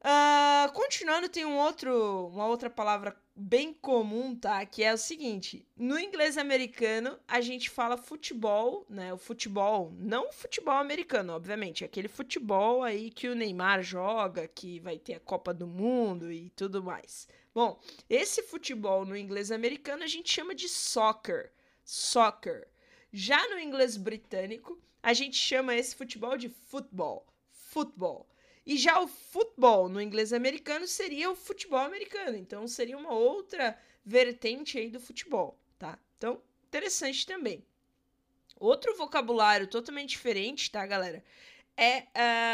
uh, 0.00 0.72
continuando, 0.72 1.28
tem 1.28 1.44
um 1.44 1.58
outro, 1.58 2.28
uma 2.28 2.46
outra 2.46 2.70
palavra 2.70 3.14
bem 3.36 3.74
comum, 3.74 4.34
tá? 4.34 4.64
Que 4.64 4.82
é 4.82 4.92
o 4.92 4.98
seguinte: 4.98 5.66
no 5.76 5.98
inglês 5.98 6.38
americano, 6.38 7.18
a 7.28 7.40
gente 7.40 7.68
fala 7.68 7.96
futebol, 7.98 8.86
né? 8.88 9.12
O 9.12 9.18
futebol, 9.18 9.92
não 9.98 10.28
o 10.28 10.32
futebol 10.32 10.74
americano, 10.74 11.34
obviamente, 11.34 11.84
é 11.84 11.86
aquele 11.86 12.08
futebol 12.08 12.82
aí 12.82 13.10
que 13.10 13.28
o 13.28 13.34
Neymar 13.34 13.82
joga, 13.82 14.48
que 14.48 14.80
vai 14.80 14.98
ter 14.98 15.14
a 15.14 15.20
Copa 15.20 15.52
do 15.52 15.66
Mundo 15.66 16.32
e 16.32 16.48
tudo 16.50 16.82
mais. 16.82 17.28
Bom, 17.54 17.78
esse 18.08 18.42
futebol 18.42 19.04
no 19.04 19.16
inglês 19.16 19.50
americano 19.50 20.02
a 20.02 20.06
gente 20.06 20.32
chama 20.32 20.54
de 20.54 20.68
soccer. 20.68 21.52
Soccer. 21.84 22.66
Já 23.12 23.48
no 23.48 23.58
inglês 23.58 23.96
britânico, 23.96 24.78
a 25.02 25.12
gente 25.12 25.36
chama 25.36 25.74
esse 25.74 25.94
futebol 25.94 26.36
de 26.36 26.48
futebol. 26.48 27.26
Futebol. 27.50 28.26
E 28.66 28.76
já 28.76 29.00
o 29.00 29.06
futebol 29.06 29.88
no 29.88 30.02
inglês 30.02 30.32
americano 30.32 30.86
seria 30.86 31.30
o 31.30 31.36
futebol 31.36 31.78
americano. 31.78 32.36
Então 32.36 32.66
seria 32.66 32.98
uma 32.98 33.14
outra 33.14 33.78
vertente 34.04 34.78
aí 34.78 34.90
do 34.90 35.00
futebol, 35.00 35.58
tá? 35.78 35.98
Então, 36.16 36.42
interessante 36.66 37.24
também. 37.24 37.64
Outro 38.58 38.96
vocabulário 38.96 39.66
totalmente 39.66 40.10
diferente, 40.10 40.70
tá, 40.70 40.84
galera? 40.86 41.22
é 41.76 42.00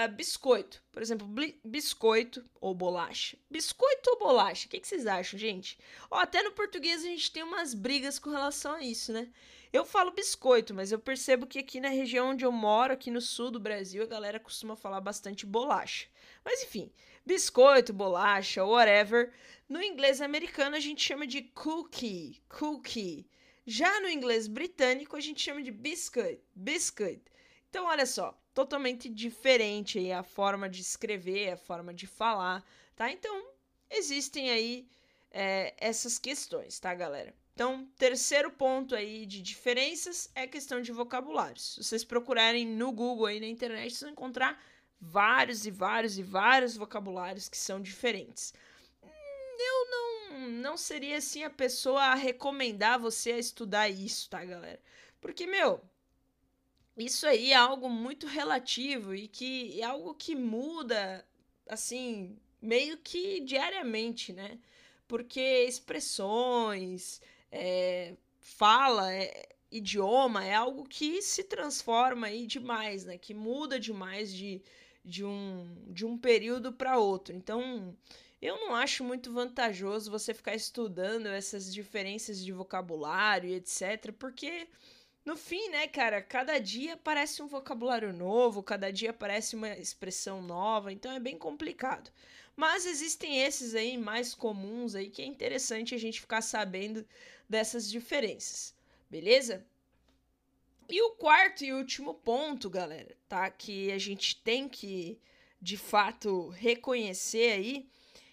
uh, 0.09 0.13
biscoito. 0.13 0.83
Por 0.91 1.01
exemplo, 1.01 1.29
biscoito 1.65 2.45
ou 2.61 2.75
bolacha. 2.75 3.37
Biscoito 3.49 4.11
ou 4.11 4.19
bolacha? 4.19 4.67
O 4.67 4.71
que, 4.71 4.81
que 4.81 4.89
vocês 4.89 5.07
acham, 5.07 5.39
gente? 5.39 5.79
Ó, 6.11 6.19
até 6.19 6.43
no 6.43 6.53
português 6.53 7.03
a 7.03 7.09
gente 7.09 7.31
tem 7.31 7.43
umas 7.43 7.73
brigas 7.73 8.19
com 8.19 8.31
relação 8.31 8.73
a 8.73 8.83
isso, 8.83 9.13
né? 9.13 9.29
Eu 9.73 9.87
falo 9.87 10.11
biscoito, 10.11 10.75
mas 10.75 10.93
eu 10.93 10.99
percebo 10.99 11.47
que 11.47 11.59
aqui 11.59 11.81
na 11.81 11.89
região 11.89 12.31
onde 12.31 12.45
eu 12.45 12.53
moro, 12.53 12.93
aqui 12.93 13.11
no 13.11 13.23
sul 13.23 13.51
do 13.51 13.59
Brasil, 13.59 14.03
a 14.03 14.07
galera 14.07 14.39
costuma 14.39 14.77
falar 14.77 15.01
bastante 15.01 15.47
bolacha. 15.47 16.09
Mas 16.45 16.63
enfim, 16.63 16.93
biscoito, 17.25 17.91
bolacha, 17.91 18.63
whatever. 18.67 19.33
No 19.67 19.83
inglês 19.83 20.21
americano 20.21 20.77
a 20.77 20.81
gente 20.81 21.03
chama 21.03 21.27
de 21.27 21.41
cookie, 21.41 22.43
cookie. 22.51 23.27
Já 23.65 23.99
no 24.01 24.11
inglês 24.11 24.47
britânico 24.47 25.17
a 25.17 25.21
gente 25.21 25.41
chama 25.41 25.63
de 25.63 25.71
biscuit, 25.71 26.39
biscuit. 26.55 27.23
Então 27.71 27.87
olha 27.87 28.05
só, 28.05 28.39
totalmente 28.53 29.09
diferente 29.09 29.99
aí 29.99 30.13
a 30.13 30.23
forma 30.23 30.69
de 30.69 30.83
escrever, 30.83 31.53
a 31.53 31.57
forma 31.57 31.95
de 31.95 32.07
falar, 32.07 32.63
tá? 32.95 33.11
Então 33.11 33.49
existem 33.89 34.51
aí 34.51 34.87
é, 35.31 35.73
essas 35.79 36.19
questões, 36.19 36.79
tá, 36.79 36.95
galera? 36.95 37.35
Então, 37.55 37.87
terceiro 37.99 38.51
ponto 38.51 38.95
aí 38.95 39.27
de 39.27 39.43
diferenças 39.43 40.31
é 40.35 40.47
questão 40.47 40.81
de 40.81 40.91
vocabulários. 40.91 41.75
Se 41.75 41.85
vocês 41.85 42.05
procurarem 42.05 42.67
no 42.67 42.91
Google 42.91 43.27
aí 43.27 43.41
na 43.41 43.47
internet, 43.47 43.91
vocês 43.91 44.01
vão 44.01 44.11
encontrar 44.11 44.63
vários 44.99 45.67
e 45.67 45.71
vários 45.71 46.17
e 46.17 46.23
vários 46.23 46.77
vocabulários 46.77 47.49
que 47.49 47.59
são 47.59 47.81
diferentes. 47.81 48.55
Eu 49.03 49.91
não, 49.91 50.49
não 50.49 50.77
seria 50.77 51.19
assim 51.19 51.45
a 51.45 51.51
pessoa 51.51 52.03
a 52.03 52.15
recomendar 52.15 52.99
você 52.99 53.33
a 53.33 53.39
estudar 53.39 53.89
isso, 53.89 54.31
tá, 54.31 54.45
galera? 54.45 54.81
Porque, 55.21 55.47
meu, 55.47 55.81
isso 56.97 57.27
aí 57.27 57.53
é 57.53 57.57
algo 57.57 57.89
muito 57.89 58.27
relativo 58.27 59.15
e 59.15 59.29
que 59.29 59.81
é 59.81 59.85
algo 59.85 60.15
que 60.15 60.35
muda, 60.35 61.27
assim, 61.69 62.37
meio 62.61 62.97
que 62.99 63.41
diariamente, 63.41 64.33
né? 64.33 64.59
Porque 65.07 65.65
expressões, 65.67 67.21
é, 67.53 68.15
fala, 68.41 69.13
é, 69.15 69.49
idioma 69.71 70.45
é 70.45 70.55
algo 70.55 70.85
que 70.85 71.23
se 71.23 71.45
transforma 71.45 72.27
aí 72.29 72.47
demais, 72.47 73.05
né? 73.05 73.19
Que 73.19 73.35
muda 73.35 73.79
demais 73.79 74.33
de, 74.33 74.63
de 75.05 75.25
um, 75.25 75.77
de 75.89 76.07
um 76.07 76.19
período 76.19 76.73
para 76.73 76.99
outro. 76.99 77.37
Então, 77.37 77.97
eu 78.41 78.59
não 78.61 78.75
acho 78.75 79.05
muito 79.05 79.33
vantajoso 79.33 80.11
você 80.11 80.35
ficar 80.35 80.55
estudando 80.55 81.27
essas 81.27 81.73
diferenças 81.73 82.43
de 82.45 82.53
vocabulário 82.53 83.49
e 83.51 83.55
etc, 83.55 84.13
porque 84.19 84.67
no 85.25 85.37
fim, 85.37 85.69
né, 85.69 85.87
cara, 85.87 86.21
cada 86.21 86.59
dia 86.59 86.95
aparece 86.95 87.43
um 87.43 87.47
vocabulário 87.47 88.13
novo, 88.13 88.63
cada 88.63 88.91
dia 88.91 89.11
aparece 89.11 89.55
uma 89.55 89.69
expressão 89.71 90.43
nova, 90.43 90.93
então 90.93 91.13
é 91.13 91.21
bem 91.21 91.39
complicado. 91.39 92.11
Mas 92.57 92.85
existem 92.85 93.41
esses 93.41 93.75
aí 93.75 93.97
mais 93.97 94.35
comuns 94.35 94.95
aí 94.95 95.09
que 95.09 95.23
é 95.23 95.25
interessante 95.25 95.95
a 95.95 95.99
gente 95.99 96.21
ficar 96.21 96.43
sabendo 96.43 97.07
dessas 97.53 97.87
diferenças, 97.91 98.75
beleza? 99.11 99.63
E 100.89 101.03
o 101.03 101.11
quarto 101.11 101.63
e 101.63 101.71
último 101.71 102.15
ponto, 102.15 102.71
galera, 102.71 103.15
tá? 103.29 103.51
Que 103.51 103.93
a 103.93 103.99
gente 103.99 104.37
tem 104.43 104.67
que 104.67 105.21
de 105.61 105.77
fato 105.77 106.49
reconhecer 106.49 107.53
aí, 107.53 107.89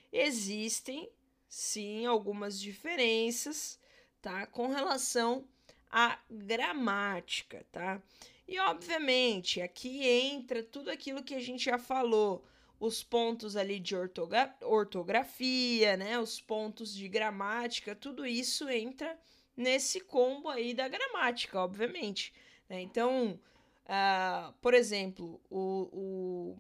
existem 0.10 1.10
sim 1.50 2.06
algumas 2.06 2.58
diferenças, 2.58 3.78
tá? 4.22 4.46
Com 4.48 4.70
relação 4.70 5.46
à 5.92 6.18
gramática, 6.32 7.66
tá? 7.74 8.02
E 8.48 8.58
obviamente 8.58 9.62
aqui 9.62 10.08
entra 10.08 10.64
tudo 10.64 10.90
aquilo 10.90 11.24
que 11.24 11.36
a 11.36 11.42
gente 11.42 11.66
já 11.66 11.78
falou, 11.78 12.46
os 12.80 13.04
pontos 13.04 13.56
ali 13.56 13.80
de 13.80 13.96
ortogra 13.96 14.56
ortografia, 14.62 15.98
né? 15.98 16.18
Os 16.20 16.40
pontos 16.40 16.96
de 16.96 17.08
gramática, 17.10 17.96
tudo 17.96 18.26
isso 18.26 18.70
entra 18.70 19.20
nesse 19.56 20.00
combo 20.00 20.48
aí 20.48 20.74
da 20.74 20.88
gramática, 20.88 21.60
obviamente. 21.60 22.34
Né? 22.70 22.82
Então, 22.82 23.38
uh, 23.86 24.54
por 24.62 24.74
exemplo, 24.74 25.42
o, 25.50 26.56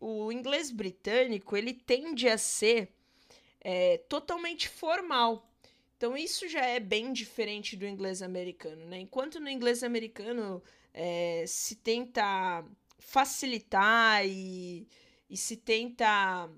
o, 0.00 0.26
o, 0.26 0.32
inglês 0.32 0.70
britânico 0.70 1.56
ele 1.56 1.72
tende 1.72 2.28
a 2.28 2.36
ser 2.36 2.92
é, 3.60 3.96
totalmente 4.08 4.68
formal. 4.68 5.50
Então, 5.96 6.14
isso 6.14 6.46
já 6.46 6.66
é 6.66 6.78
bem 6.78 7.14
diferente 7.14 7.76
do 7.76 7.86
inglês 7.86 8.20
americano. 8.20 8.84
Né? 8.84 9.00
Enquanto 9.00 9.40
no 9.40 9.48
inglês 9.48 9.82
americano 9.82 10.62
é, 10.92 11.44
se 11.46 11.76
tenta 11.76 12.62
facilitar 12.98 14.26
e, 14.26 14.86
e 15.28 15.36
se 15.36 15.56
tenta. 15.56 16.50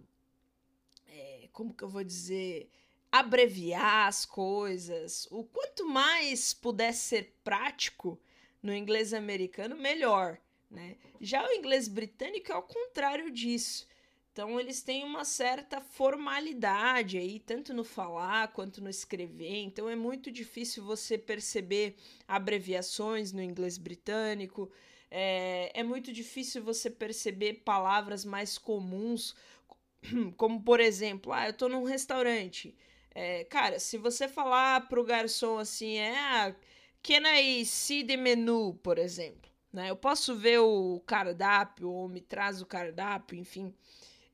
É, 1.09 1.48
como 1.52 1.74
que 1.74 1.85
eu 1.85 1.88
vou 1.88 2.05
dizer? 2.05 2.70
abreviar 3.18 4.09
as 4.09 4.24
coisas. 4.24 5.26
O 5.31 5.44
quanto 5.44 5.87
mais 5.87 6.52
puder 6.52 6.92
ser 6.92 7.35
prático 7.42 8.20
no 8.62 8.74
inglês 8.74 9.14
americano, 9.14 9.76
melhor. 9.76 10.38
Né? 10.70 10.96
Já 11.20 11.46
o 11.46 11.52
inglês 11.52 11.88
britânico 11.88 12.50
é 12.50 12.55
ao 12.55 12.62
contrário 12.62 13.31
disso. 13.31 13.87
Então 14.33 14.61
eles 14.61 14.83
têm 14.83 15.02
uma 15.02 15.24
certa 15.24 15.81
formalidade 15.81 17.16
aí, 17.16 17.40
tanto 17.40 17.72
no 17.72 17.83
falar 17.83 18.52
quanto 18.52 18.83
no 18.83 18.90
escrever. 18.90 19.62
Então 19.62 19.88
é 19.88 19.96
muito 19.96 20.31
difícil 20.31 20.85
você 20.85 21.16
perceber 21.16 21.96
abreviações 22.29 23.33
no 23.33 23.42
inglês 23.42 23.79
britânico. 23.79 24.70
É, 25.18 25.70
é 25.72 25.83
muito 25.83 26.12
difícil 26.12 26.62
você 26.62 26.90
perceber 26.90 27.62
palavras 27.64 28.22
mais 28.22 28.59
comuns, 28.59 29.35
como 30.37 30.62
por 30.62 30.79
exemplo, 30.79 31.33
ah, 31.33 31.46
eu 31.46 31.55
tô 31.55 31.70
num 31.70 31.85
restaurante. 31.85 32.76
É, 33.14 33.44
cara, 33.44 33.79
se 33.79 33.96
você 33.96 34.29
falar 34.29 34.88
pro 34.88 35.02
garçom 35.02 35.57
assim, 35.57 35.96
é, 35.96 36.18
ah, 36.18 36.55
can 37.02 37.22
I 37.35 37.64
see 37.64 38.05
the 38.05 38.14
menu, 38.14 38.74
por 38.83 38.98
exemplo, 38.98 39.50
né? 39.72 39.88
Eu 39.90 39.96
posso 39.96 40.37
ver 40.37 40.59
o 40.59 41.00
cardápio 41.07 41.90
ou 41.90 42.09
me 42.11 42.20
traz 42.20 42.61
o 42.61 42.66
cardápio, 42.66 43.38
enfim. 43.38 43.74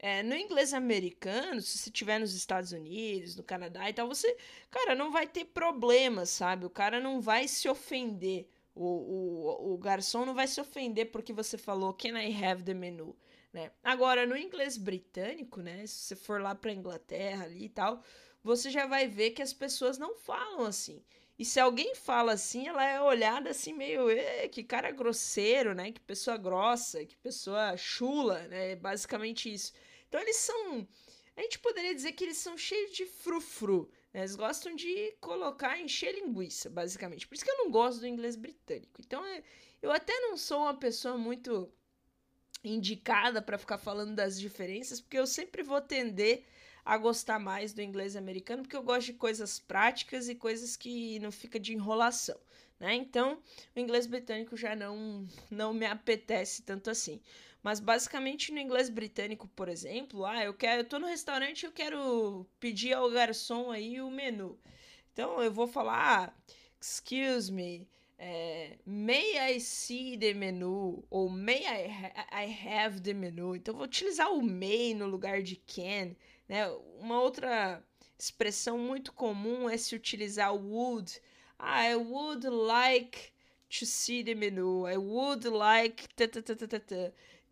É, 0.01 0.23
no 0.25 0.35
inglês 0.35 0.75
americano, 0.75 1.61
se 1.61 1.79
você 1.79 1.91
estiver 1.91 2.19
nos 2.19 2.35
Estados 2.35 2.73
Unidos, 2.73 3.37
no 3.37 3.45
Canadá 3.45 3.89
e 3.89 3.93
tal, 3.95 4.09
você, 4.09 4.37
cara, 4.69 4.97
não 4.97 5.13
vai 5.13 5.29
ter 5.29 5.45
problema, 5.45 6.27
sabe? 6.27 6.67
O 6.67 6.71
cara 6.71 6.99
não 7.01 7.21
vai 7.21 7.47
se 7.47 7.69
ofender. 7.69 8.49
O, 8.75 8.85
o, 8.85 9.75
o 9.75 9.79
garçom 9.79 10.25
não 10.25 10.35
vai 10.35 10.47
se 10.47 10.61
ofender 10.61 11.11
porque 11.11 11.33
você 11.33 11.59
falou 11.59 11.93
can 11.93 12.19
I 12.19 12.45
have 12.45 12.63
the 12.63 12.73
menu, 12.73 13.15
né? 13.53 13.71
Agora, 13.85 14.27
no 14.27 14.37
inglês 14.37 14.79
britânico, 14.79 15.61
né? 15.61 15.87
Se 15.87 15.95
você 15.95 16.17
for 16.17 16.41
lá 16.41 16.55
pra 16.55 16.73
Inglaterra 16.73 17.45
ali 17.45 17.67
e 17.67 17.69
tal, 17.69 18.03
você 18.43 18.71
já 18.71 18.87
vai 18.87 19.07
ver 19.07 19.31
que 19.31 19.43
as 19.43 19.53
pessoas 19.53 19.99
não 19.99 20.15
falam 20.15 20.65
assim. 20.67 21.05
E 21.39 21.45
se 21.45 21.59
alguém 21.59 21.95
fala 21.95 22.33
assim, 22.33 22.69
ela 22.69 22.85
é 22.85 23.01
olhada 23.01 23.51
assim 23.51 23.73
meio, 23.73 24.07
que 24.51 24.63
cara 24.63 24.91
grosseiro, 24.91 25.75
né? 25.75 25.93
Que 25.93 26.01
pessoa 26.01 26.37
grossa, 26.37 27.05
que 27.05 27.17
pessoa 27.17 27.77
chula, 27.77 28.47
né? 28.49 28.77
Basicamente 28.77 29.53
isso. 29.53 29.73
Então 30.09 30.21
eles 30.21 30.37
são, 30.37 30.87
a 31.37 31.41
gente 31.43 31.59
poderia 31.59 31.95
dizer 31.95 32.13
que 32.13 32.25
eles 32.25 32.37
são 32.37 32.57
cheios 32.57 32.93
de 32.93 33.07
frufru? 33.07 33.91
Eles 34.15 34.37
gostam 34.37 34.75
de 34.75 35.13
colocar, 35.21 35.79
encher 35.79 36.15
linguiça, 36.15 36.69
basicamente. 36.69 37.27
Por 37.27 37.35
isso 37.35 37.45
que 37.45 37.51
eu 37.51 37.59
não 37.59 37.71
gosto 37.71 38.01
do 38.01 38.07
inglês 38.07 38.37
britânico. 38.37 39.01
Então 39.01 39.25
é, 39.25 39.43
eu 39.81 39.91
até 39.91 40.13
não 40.21 40.37
sou 40.37 40.61
uma 40.63 40.75
pessoa 40.75 41.17
muito 41.17 41.73
indicada 42.63 43.41
para 43.41 43.59
ficar 43.59 43.79
falando 43.79 44.15
das 44.15 44.39
diferenças, 44.39 45.01
porque 45.01 45.19
eu 45.19 45.27
sempre 45.27 45.63
vou 45.63 45.81
tender 45.81 46.45
a 46.85 46.97
gostar 46.99 47.39
mais 47.39 47.73
do 47.73 47.81
inglês 47.81 48.17
americano, 48.17 48.63
porque 48.63 48.77
eu 48.77 48.83
gosto 48.83 49.07
de 49.07 49.13
coisas 49.15 49.59
práticas 49.59 50.29
e 50.29 50.35
coisas 50.35 50.77
que 50.77 51.19
não 51.21 51.33
fica 51.33 51.59
de 51.59 51.73
enrolação. 51.73 52.39
Né? 52.79 52.95
Então, 52.95 53.41
o 53.75 53.79
inglês 53.79 54.07
britânico 54.07 54.57
já 54.57 54.75
não, 54.75 55.27
não 55.51 55.73
me 55.73 55.87
apetece 55.87 56.63
tanto 56.63 56.91
assim. 56.91 57.21
Mas 57.63 57.79
basicamente 57.79 58.51
no 58.53 58.59
inglês 58.59 58.89
britânico, 58.89 59.47
por 59.49 59.69
exemplo, 59.69 60.27
ah, 60.27 60.45
eu 60.45 60.53
quero, 60.53 60.81
eu 60.81 60.89
tô 60.89 60.99
no 60.99 61.07
restaurante, 61.07 61.65
eu 61.65 61.73
quero 61.73 62.47
pedir 62.59 62.93
ao 62.93 63.11
garçom 63.11 63.71
aí 63.71 64.01
o 64.01 64.11
menu. 64.11 64.59
Então 65.13 65.41
eu 65.41 65.53
vou 65.53 65.69
falar, 65.69 66.29
ah, 66.29 66.35
excuse 66.81 67.53
me, 67.53 67.87
é, 68.19 68.79
may 68.85 69.55
I 69.55 69.61
see 69.61 70.17
the 70.17 70.35
menu 70.35 71.05
ou 71.11 71.29
may 71.29 71.65
I, 71.65 71.89
ha 71.89 72.45
I 72.45 72.69
have 72.69 73.01
the 73.01 73.13
menu. 73.13 73.55
Então 73.55 73.75
vou 73.75 73.85
utilizar 73.85 74.33
o 74.33 74.43
may 74.43 74.95
no 74.95 75.07
lugar 75.07 75.43
de 75.43 75.57
can. 75.57 76.17
Né? 76.49 76.67
Uma 76.99 77.21
outra 77.21 77.83
expressão 78.19 78.79
muito 78.79 79.13
comum 79.13 79.69
é 79.69 79.77
se 79.77 79.95
utilizar 79.95 80.55
o 80.55 80.59
would. 80.59 81.21
Ah, 81.59 81.85
I 81.85 81.97
would 81.97 82.49
like 82.49 83.33
to 83.79 83.87
see 83.87 84.23
the 84.23 84.35
menu. 84.35 84.87
I 84.89 84.97
would 84.97 85.49
like. 85.49 86.09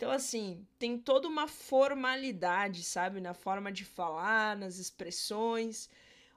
Então, 0.00 0.10
assim, 0.10 0.66
tem 0.78 0.96
toda 0.96 1.28
uma 1.28 1.46
formalidade, 1.46 2.82
sabe? 2.82 3.20
Na 3.20 3.34
forma 3.34 3.70
de 3.70 3.84
falar, 3.84 4.56
nas 4.56 4.78
expressões. 4.78 5.90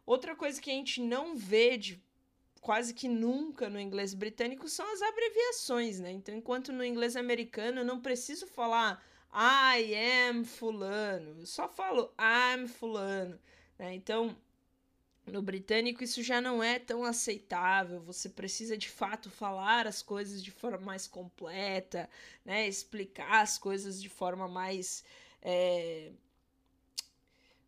Outra 0.05 0.35
coisa 0.35 0.61
que 0.61 0.69
a 0.69 0.73
gente 0.73 0.99
não 0.99 1.33
vê 1.33 1.77
de 1.77 2.03
quase 2.59 2.93
que 2.93 3.07
nunca 3.07 3.69
no 3.69 3.79
inglês 3.79 4.13
britânico 4.13 4.67
são 4.67 4.85
as 4.91 5.01
abreviações, 5.01 5.97
né? 5.97 6.11
Então, 6.11 6.35
enquanto 6.35 6.73
no 6.73 6.83
inglês 6.83 7.15
americano 7.15 7.79
eu 7.79 7.85
não 7.85 8.01
preciso 8.01 8.45
falar 8.47 9.01
I 9.33 9.95
am 10.27 10.43
fulano, 10.43 11.39
eu 11.39 11.45
só 11.45 11.69
falo 11.69 12.13
I'm 12.19 12.67
fulano, 12.67 13.39
né? 13.79 13.95
Então, 13.95 14.35
no 15.25 15.41
britânico 15.41 16.03
isso 16.03 16.21
já 16.21 16.41
não 16.41 16.61
é 16.61 16.79
tão 16.79 17.03
aceitável, 17.03 18.01
você 18.01 18.29
precisa 18.29 18.77
de 18.77 18.89
fato 18.89 19.29
falar 19.29 19.87
as 19.87 20.01
coisas 20.01 20.43
de 20.43 20.51
forma 20.51 20.79
mais 20.79 21.07
completa, 21.07 22.09
né? 22.43 22.67
Explicar 22.67 23.41
as 23.41 23.57
coisas 23.57 24.01
de 24.01 24.09
forma 24.09 24.47
mais. 24.47 25.03
É... 25.41 26.11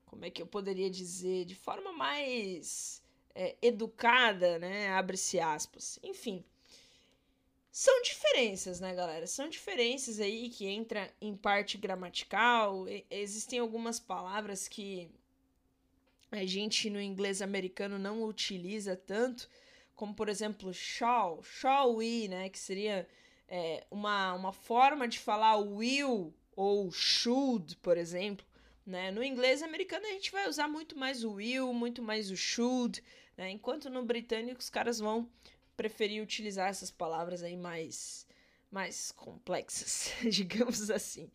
Como 0.06 0.26
é 0.26 0.30
que 0.30 0.42
eu 0.42 0.48
poderia 0.48 0.90
dizer? 0.90 1.46
De 1.46 1.56
forma 1.56 1.92
mais 1.94 3.02
é, 3.34 3.56
educada, 3.62 4.60
né? 4.60 4.90
Abre-se 4.90 5.40
aspas. 5.40 6.00
Enfim. 6.04 6.44
São 7.72 8.02
diferenças, 8.02 8.80
né, 8.80 8.96
galera? 8.96 9.28
São 9.28 9.50
diferenças 9.50 10.22
aí 10.22 10.50
que 10.50 10.66
entra 10.66 11.14
em 11.20 11.36
parte 11.36 11.78
gramatical. 11.78 12.88
E 12.88 13.06
existem 13.10 13.60
algumas 13.60 14.00
palavras 14.00 14.68
que 14.68 15.10
a 16.32 16.46
gente 16.46 16.90
no 16.90 17.02
inglês 17.02 17.42
americano 17.42 17.98
não 17.98 18.24
utiliza 18.24 18.96
tanto, 18.96 19.50
como 19.96 20.14
por 20.14 20.30
exemplo 20.30 20.74
shall, 20.74 21.42
shall 21.44 21.96
we, 21.96 22.28
né? 22.28 22.50
Que 22.50 22.60
seria 22.60 23.08
é, 23.48 23.86
uma, 23.90 24.34
uma 24.34 24.52
forma 24.52 25.08
de 25.08 25.20
falar 25.20 25.58
will 25.58 26.34
ou 26.56 26.92
should, 26.92 27.76
por 27.78 27.98
exemplo. 27.98 28.46
Né? 28.86 29.10
No 29.12 29.24
inglês 29.24 29.64
americano 29.64 30.06
a 30.06 30.12
gente 30.12 30.32
vai 30.32 30.48
usar 30.48 30.68
muito 30.68 30.98
mais 30.98 31.24
o 31.24 31.34
will, 31.34 31.74
muito 31.74 32.04
mais 32.04 32.30
o 32.30 32.38
should, 32.38 33.04
né? 33.36 33.50
Enquanto 33.50 33.90
no 33.90 34.04
britânico 34.04 34.60
os 34.60 34.70
caras 34.70 35.00
vão 35.00 35.30
preferir 35.76 36.22
utilizar 36.22 36.70
essas 36.70 36.92
palavras 36.92 37.44
aí 37.44 37.58
mais, 37.58 38.28
mais 38.72 39.12
complexas, 39.12 40.12
digamos 40.30 40.90
assim. 40.92 41.30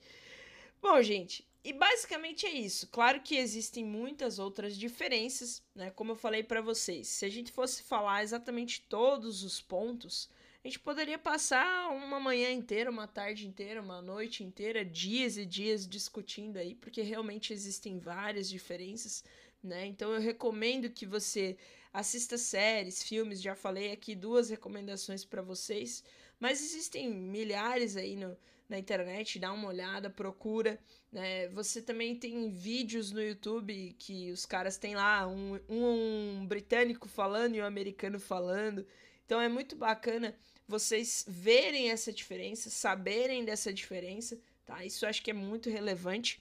Bom, 0.80 1.02
gente, 1.02 1.46
e 1.62 1.72
basicamente 1.72 2.46
é 2.46 2.50
isso. 2.50 2.88
Claro 2.88 3.20
que 3.20 3.36
existem 3.36 3.84
muitas 3.84 4.38
outras 4.38 4.76
diferenças, 4.76 5.62
né? 5.74 5.90
Como 5.90 6.12
eu 6.12 6.16
falei 6.16 6.42
para 6.42 6.62
vocês, 6.62 7.08
se 7.08 7.24
a 7.24 7.28
gente 7.28 7.52
fosse 7.52 7.82
falar 7.82 8.22
exatamente 8.22 8.80
todos 8.88 9.42
os 9.44 9.60
pontos, 9.60 10.30
a 10.64 10.68
gente 10.68 10.78
poderia 10.78 11.18
passar 11.18 11.90
uma 11.90 12.18
manhã 12.18 12.50
inteira, 12.50 12.90
uma 12.90 13.06
tarde 13.06 13.46
inteira, 13.46 13.80
uma 13.80 14.00
noite 14.00 14.42
inteira, 14.42 14.84
dias 14.84 15.36
e 15.36 15.44
dias 15.44 15.86
discutindo 15.86 16.56
aí, 16.56 16.74
porque 16.74 17.02
realmente 17.02 17.52
existem 17.52 17.98
várias 17.98 18.48
diferenças, 18.48 19.24
né? 19.62 19.86
Então 19.86 20.12
eu 20.12 20.20
recomendo 20.20 20.90
que 20.90 21.06
você 21.06 21.56
assista 21.92 22.38
séries, 22.38 23.02
filmes, 23.02 23.40
já 23.42 23.54
falei 23.54 23.92
aqui 23.92 24.14
duas 24.14 24.48
recomendações 24.48 25.24
para 25.24 25.42
vocês, 25.42 26.04
mas 26.38 26.62
existem 26.62 27.10
milhares 27.10 27.96
aí 27.96 28.16
no, 28.16 28.36
na 28.70 28.78
internet, 28.78 29.38
dá 29.38 29.52
uma 29.52 29.68
olhada, 29.68 30.08
procura. 30.08 30.78
Né? 31.12 31.48
Você 31.48 31.82
também 31.82 32.14
tem 32.14 32.48
vídeos 32.50 33.10
no 33.10 33.20
YouTube 33.20 33.96
que 33.98 34.30
os 34.30 34.46
caras 34.46 34.78
têm 34.78 34.94
lá 34.94 35.26
um, 35.26 35.58
um 35.68 36.46
britânico 36.46 37.08
falando 37.08 37.56
e 37.56 37.60
um 37.60 37.66
americano 37.66 38.20
falando. 38.20 38.86
Então 39.26 39.40
é 39.40 39.48
muito 39.48 39.74
bacana 39.74 40.34
vocês 40.68 41.24
verem 41.26 41.90
essa 41.90 42.12
diferença, 42.12 42.70
saberem 42.70 43.44
dessa 43.44 43.72
diferença, 43.72 44.38
tá? 44.64 44.84
Isso 44.84 45.04
acho 45.04 45.20
que 45.20 45.32
é 45.32 45.34
muito 45.34 45.68
relevante. 45.68 46.40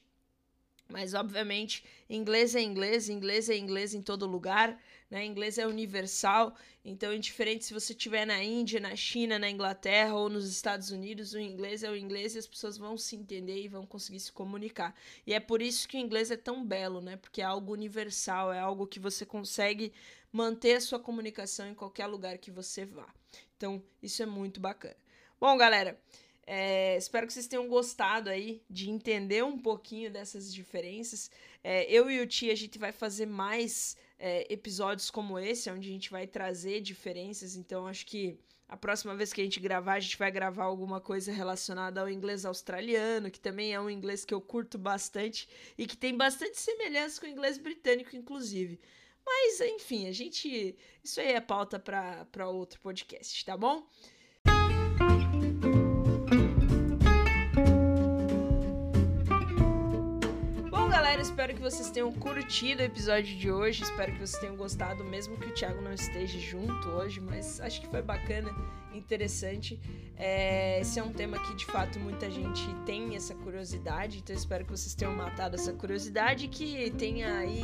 Mas, 0.90 1.14
obviamente, 1.14 1.84
inglês 2.10 2.56
é 2.56 2.62
inglês, 2.62 3.10
inglês 3.10 3.48
é 3.48 3.56
inglês 3.56 3.94
em 3.94 4.02
todo 4.02 4.26
lugar, 4.26 4.82
né? 5.10 5.24
Inglês 5.24 5.60
é 5.60 5.68
universal, 5.68 6.56
então, 6.84 7.14
indiferente 7.14 7.66
se 7.66 7.74
você 7.74 7.94
estiver 7.94 8.26
na 8.26 8.44
Índia, 8.44 8.80
na 8.80 8.96
China, 8.96 9.38
na 9.38 9.50
Inglaterra 9.50 10.16
ou 10.16 10.30
nos 10.30 10.50
Estados 10.50 10.90
Unidos, 10.90 11.34
o 11.34 11.40
inglês 11.40 11.84
é 11.84 11.92
o 11.92 11.96
inglês 11.96 12.34
e 12.34 12.40
as 12.40 12.48
pessoas 12.48 12.78
vão 12.78 12.98
se 12.98 13.16
entender 13.16 13.62
e 13.62 13.68
vão 13.68 13.86
conseguir 13.86 14.20
se 14.20 14.32
comunicar. 14.32 14.96
E 15.28 15.34
é 15.34 15.40
por 15.40 15.62
isso 15.62 15.88
que 15.88 15.98
o 15.98 16.00
inglês 16.00 16.32
é 16.32 16.38
tão 16.38 16.66
belo, 16.66 17.02
né? 17.02 17.18
Porque 17.18 17.42
é 17.42 17.46
algo 17.46 17.74
universal, 17.74 18.52
é 18.52 18.60
algo 18.60 18.88
que 18.88 19.00
você 19.00 19.26
consegue 19.26 19.94
manter 20.32 20.76
a 20.76 20.82
sua 20.82 21.00
comunicação 21.00 21.68
em 21.68 21.76
qualquer 21.76 22.08
lugar 22.08 22.38
que 22.40 22.50
você 22.50 22.86
vá. 22.86 23.08
Então, 23.58 23.84
isso 24.02 24.24
é 24.24 24.26
muito 24.26 24.60
bacana. 24.60 24.96
Bom, 25.40 25.56
galera. 25.58 26.00
É, 26.52 26.98
espero 26.98 27.28
que 27.28 27.34
vocês 27.34 27.46
tenham 27.46 27.68
gostado 27.68 28.28
aí 28.28 28.64
de 28.68 28.90
entender 28.90 29.44
um 29.44 29.56
pouquinho 29.56 30.10
dessas 30.10 30.52
diferenças. 30.52 31.30
É, 31.64 31.86
eu 31.92 32.10
e 32.10 32.20
o 32.20 32.26
Tia, 32.26 32.52
a 32.52 32.56
gente 32.56 32.80
vai 32.80 32.92
fazer 32.92 33.28
mais 33.28 33.96
é, 34.18 34.52
episódios 34.52 35.12
como 35.12 35.38
esse, 35.38 35.70
onde 35.70 35.88
a 35.88 35.92
gente 35.92 36.10
vai 36.10 36.26
trazer 36.26 36.82
diferenças. 36.82 37.56
Então, 37.56 37.86
acho 37.86 38.04
que 38.04 38.36
a 38.68 38.76
próxima 38.76 39.16
vez 39.16 39.32
que 39.32 39.42
a 39.42 39.44
gente 39.44 39.60
gravar, 39.60 39.94
a 39.94 40.00
gente 40.00 40.18
vai 40.18 40.32
gravar 40.32 40.64
alguma 40.64 41.00
coisa 41.00 41.32
relacionada 41.32 42.02
ao 42.02 42.10
inglês 42.10 42.44
australiano, 42.46 43.30
que 43.30 43.40
também 43.40 43.72
é 43.72 43.80
um 43.80 43.88
inglês 43.88 44.26
que 44.26 44.34
eu 44.34 44.42
curto 44.42 44.76
bastante 44.80 45.48
e 45.78 45.86
que 45.86 45.96
tem 45.96 46.18
bastante 46.18 46.60
semelhança 46.60 47.22
com 47.22 47.28
o 47.28 47.30
inglês 47.30 47.60
britânico, 47.60 48.16
inclusive. 48.16 48.80
Mas, 49.24 49.62
enfim, 49.62 50.08
a 50.08 50.12
gente. 50.12 50.76
Isso 51.04 51.22
aí 51.22 51.34
é 51.34 51.42
pauta 51.42 51.78
para 51.78 52.50
outro 52.50 52.80
podcast, 52.80 53.46
tá 53.46 53.56
bom? 53.56 53.88
Espero 61.22 61.54
que 61.54 61.62
vocês 61.62 61.90
tenham 61.92 62.12
curtido 62.14 62.82
o 62.82 62.86
episódio 62.86 63.36
de 63.36 63.52
hoje. 63.52 63.84
Espero 63.84 64.14
que 64.14 64.20
vocês 64.20 64.40
tenham 64.40 64.56
gostado, 64.56 65.04
mesmo 65.04 65.38
que 65.38 65.48
o 65.48 65.54
Thiago 65.54 65.82
não 65.82 65.94
esteja 65.94 66.40
junto 66.40 66.88
hoje, 66.90 67.20
mas 67.20 67.60
acho 67.60 67.82
que 67.82 67.88
foi 67.88 68.02
bacana, 68.02 68.50
interessante. 68.94 69.80
É, 70.18 70.80
esse 70.80 71.00
é 71.00 71.04
um 71.04 71.12
tema 71.12 71.38
que 71.40 71.56
de 71.56 71.66
fato 71.66 72.00
muita 72.00 72.30
gente 72.30 72.64
tem 72.86 73.16
essa 73.16 73.36
curiosidade, 73.36 74.20
então 74.20 74.36
espero 74.36 74.64
que 74.66 74.72
vocês 74.72 74.96
tenham 74.96 75.16
matado 75.16 75.56
essa 75.56 75.74
curiosidade 75.74 76.48
que 76.48 76.92
tenha 76.92 77.38
aí 77.38 77.64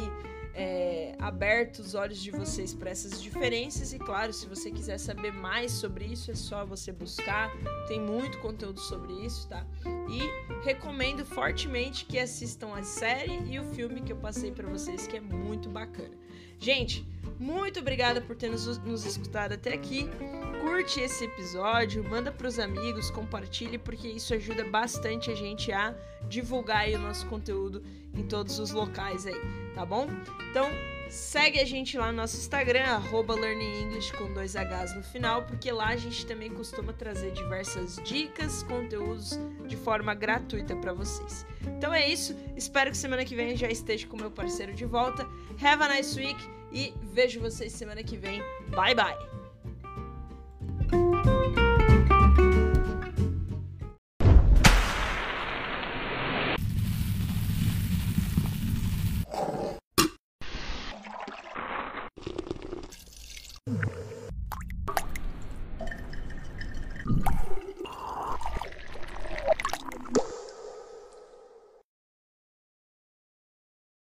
é, 0.55 1.15
aberto 1.19 1.79
os 1.79 1.93
olhos 1.93 2.21
de 2.21 2.31
vocês 2.31 2.73
para 2.73 2.89
essas 2.89 3.21
diferenças. 3.21 3.93
E 3.93 3.99
claro, 3.99 4.31
se 4.31 4.47
você 4.47 4.71
quiser 4.71 4.97
saber 4.97 5.31
mais 5.31 5.71
sobre 5.73 6.05
isso, 6.05 6.31
é 6.31 6.35
só 6.35 6.65
você 6.65 6.91
buscar. 6.91 7.51
Tem 7.87 7.99
muito 7.99 8.39
conteúdo 8.39 8.79
sobre 8.79 9.13
isso, 9.25 9.47
tá? 9.49 9.65
E 10.09 10.63
recomendo 10.65 11.25
fortemente 11.25 12.05
que 12.05 12.17
assistam 12.17 12.73
a 12.73 12.83
série 12.83 13.37
e 13.51 13.59
o 13.59 13.63
filme 13.73 14.01
que 14.01 14.13
eu 14.13 14.17
passei 14.17 14.51
para 14.51 14.67
vocês, 14.67 15.05
que 15.05 15.17
é 15.17 15.21
muito 15.21 15.69
bacana. 15.69 16.24
Gente, 16.59 17.05
muito 17.39 17.79
obrigada 17.79 18.21
por 18.21 18.35
ter 18.35 18.49
nos, 18.49 18.77
nos 18.79 19.05
escutado 19.05 19.53
até 19.53 19.73
aqui. 19.73 20.09
Curte 20.61 21.01
esse 21.01 21.25
episódio, 21.25 22.03
manda 22.03 22.31
para 22.31 22.47
os 22.47 22.57
amigos, 22.57 23.11
compartilhe, 23.11 23.77
porque 23.77 24.07
isso 24.07 24.33
ajuda 24.33 24.63
bastante 24.63 25.29
a 25.29 25.35
gente 25.35 25.71
a 25.71 25.93
divulgar 26.27 26.87
o 26.89 26.99
nosso 26.99 27.25
conteúdo 27.27 27.83
em 28.13 28.23
todos 28.23 28.57
os 28.57 28.71
locais 28.71 29.27
aí, 29.27 29.39
tá 29.75 29.85
bom? 29.85 30.07
Então, 30.49 30.69
segue 31.09 31.59
a 31.59 31.65
gente 31.65 31.97
lá 31.97 32.11
no 32.11 32.17
nosso 32.17 32.37
Instagram, 32.37 32.83
arroba 32.83 33.35
learningenglish 33.35 34.13
com 34.13 34.33
dois 34.33 34.55
Hs 34.55 34.95
no 34.95 35.03
final, 35.03 35.43
porque 35.43 35.71
lá 35.71 35.89
a 35.89 35.97
gente 35.97 36.25
também 36.25 36.49
costuma 36.49 36.93
trazer 36.93 37.31
diversas 37.31 37.97
dicas, 38.03 38.63
conteúdos 38.63 39.37
de 39.67 39.75
forma 39.75 40.13
gratuita 40.13 40.75
para 40.75 40.93
vocês. 40.93 41.45
Então 41.61 41.93
é 41.93 42.09
isso, 42.09 42.35
espero 42.55 42.89
que 42.89 42.97
semana 42.97 43.25
que 43.25 43.35
vem 43.35 43.55
já 43.55 43.67
esteja 43.67 44.07
com 44.07 44.17
meu 44.17 44.31
parceiro 44.31 44.73
de 44.73 44.85
volta. 44.85 45.27
Have 45.61 45.83
a 45.83 45.87
nice 45.87 46.15
week 46.17 46.37
e 46.71 46.93
vejo 47.13 47.39
vocês 47.39 47.71
semana 47.71 48.03
que 48.03 48.17
vem. 48.17 48.41
Bye 48.69 48.95
bye! 48.95 49.34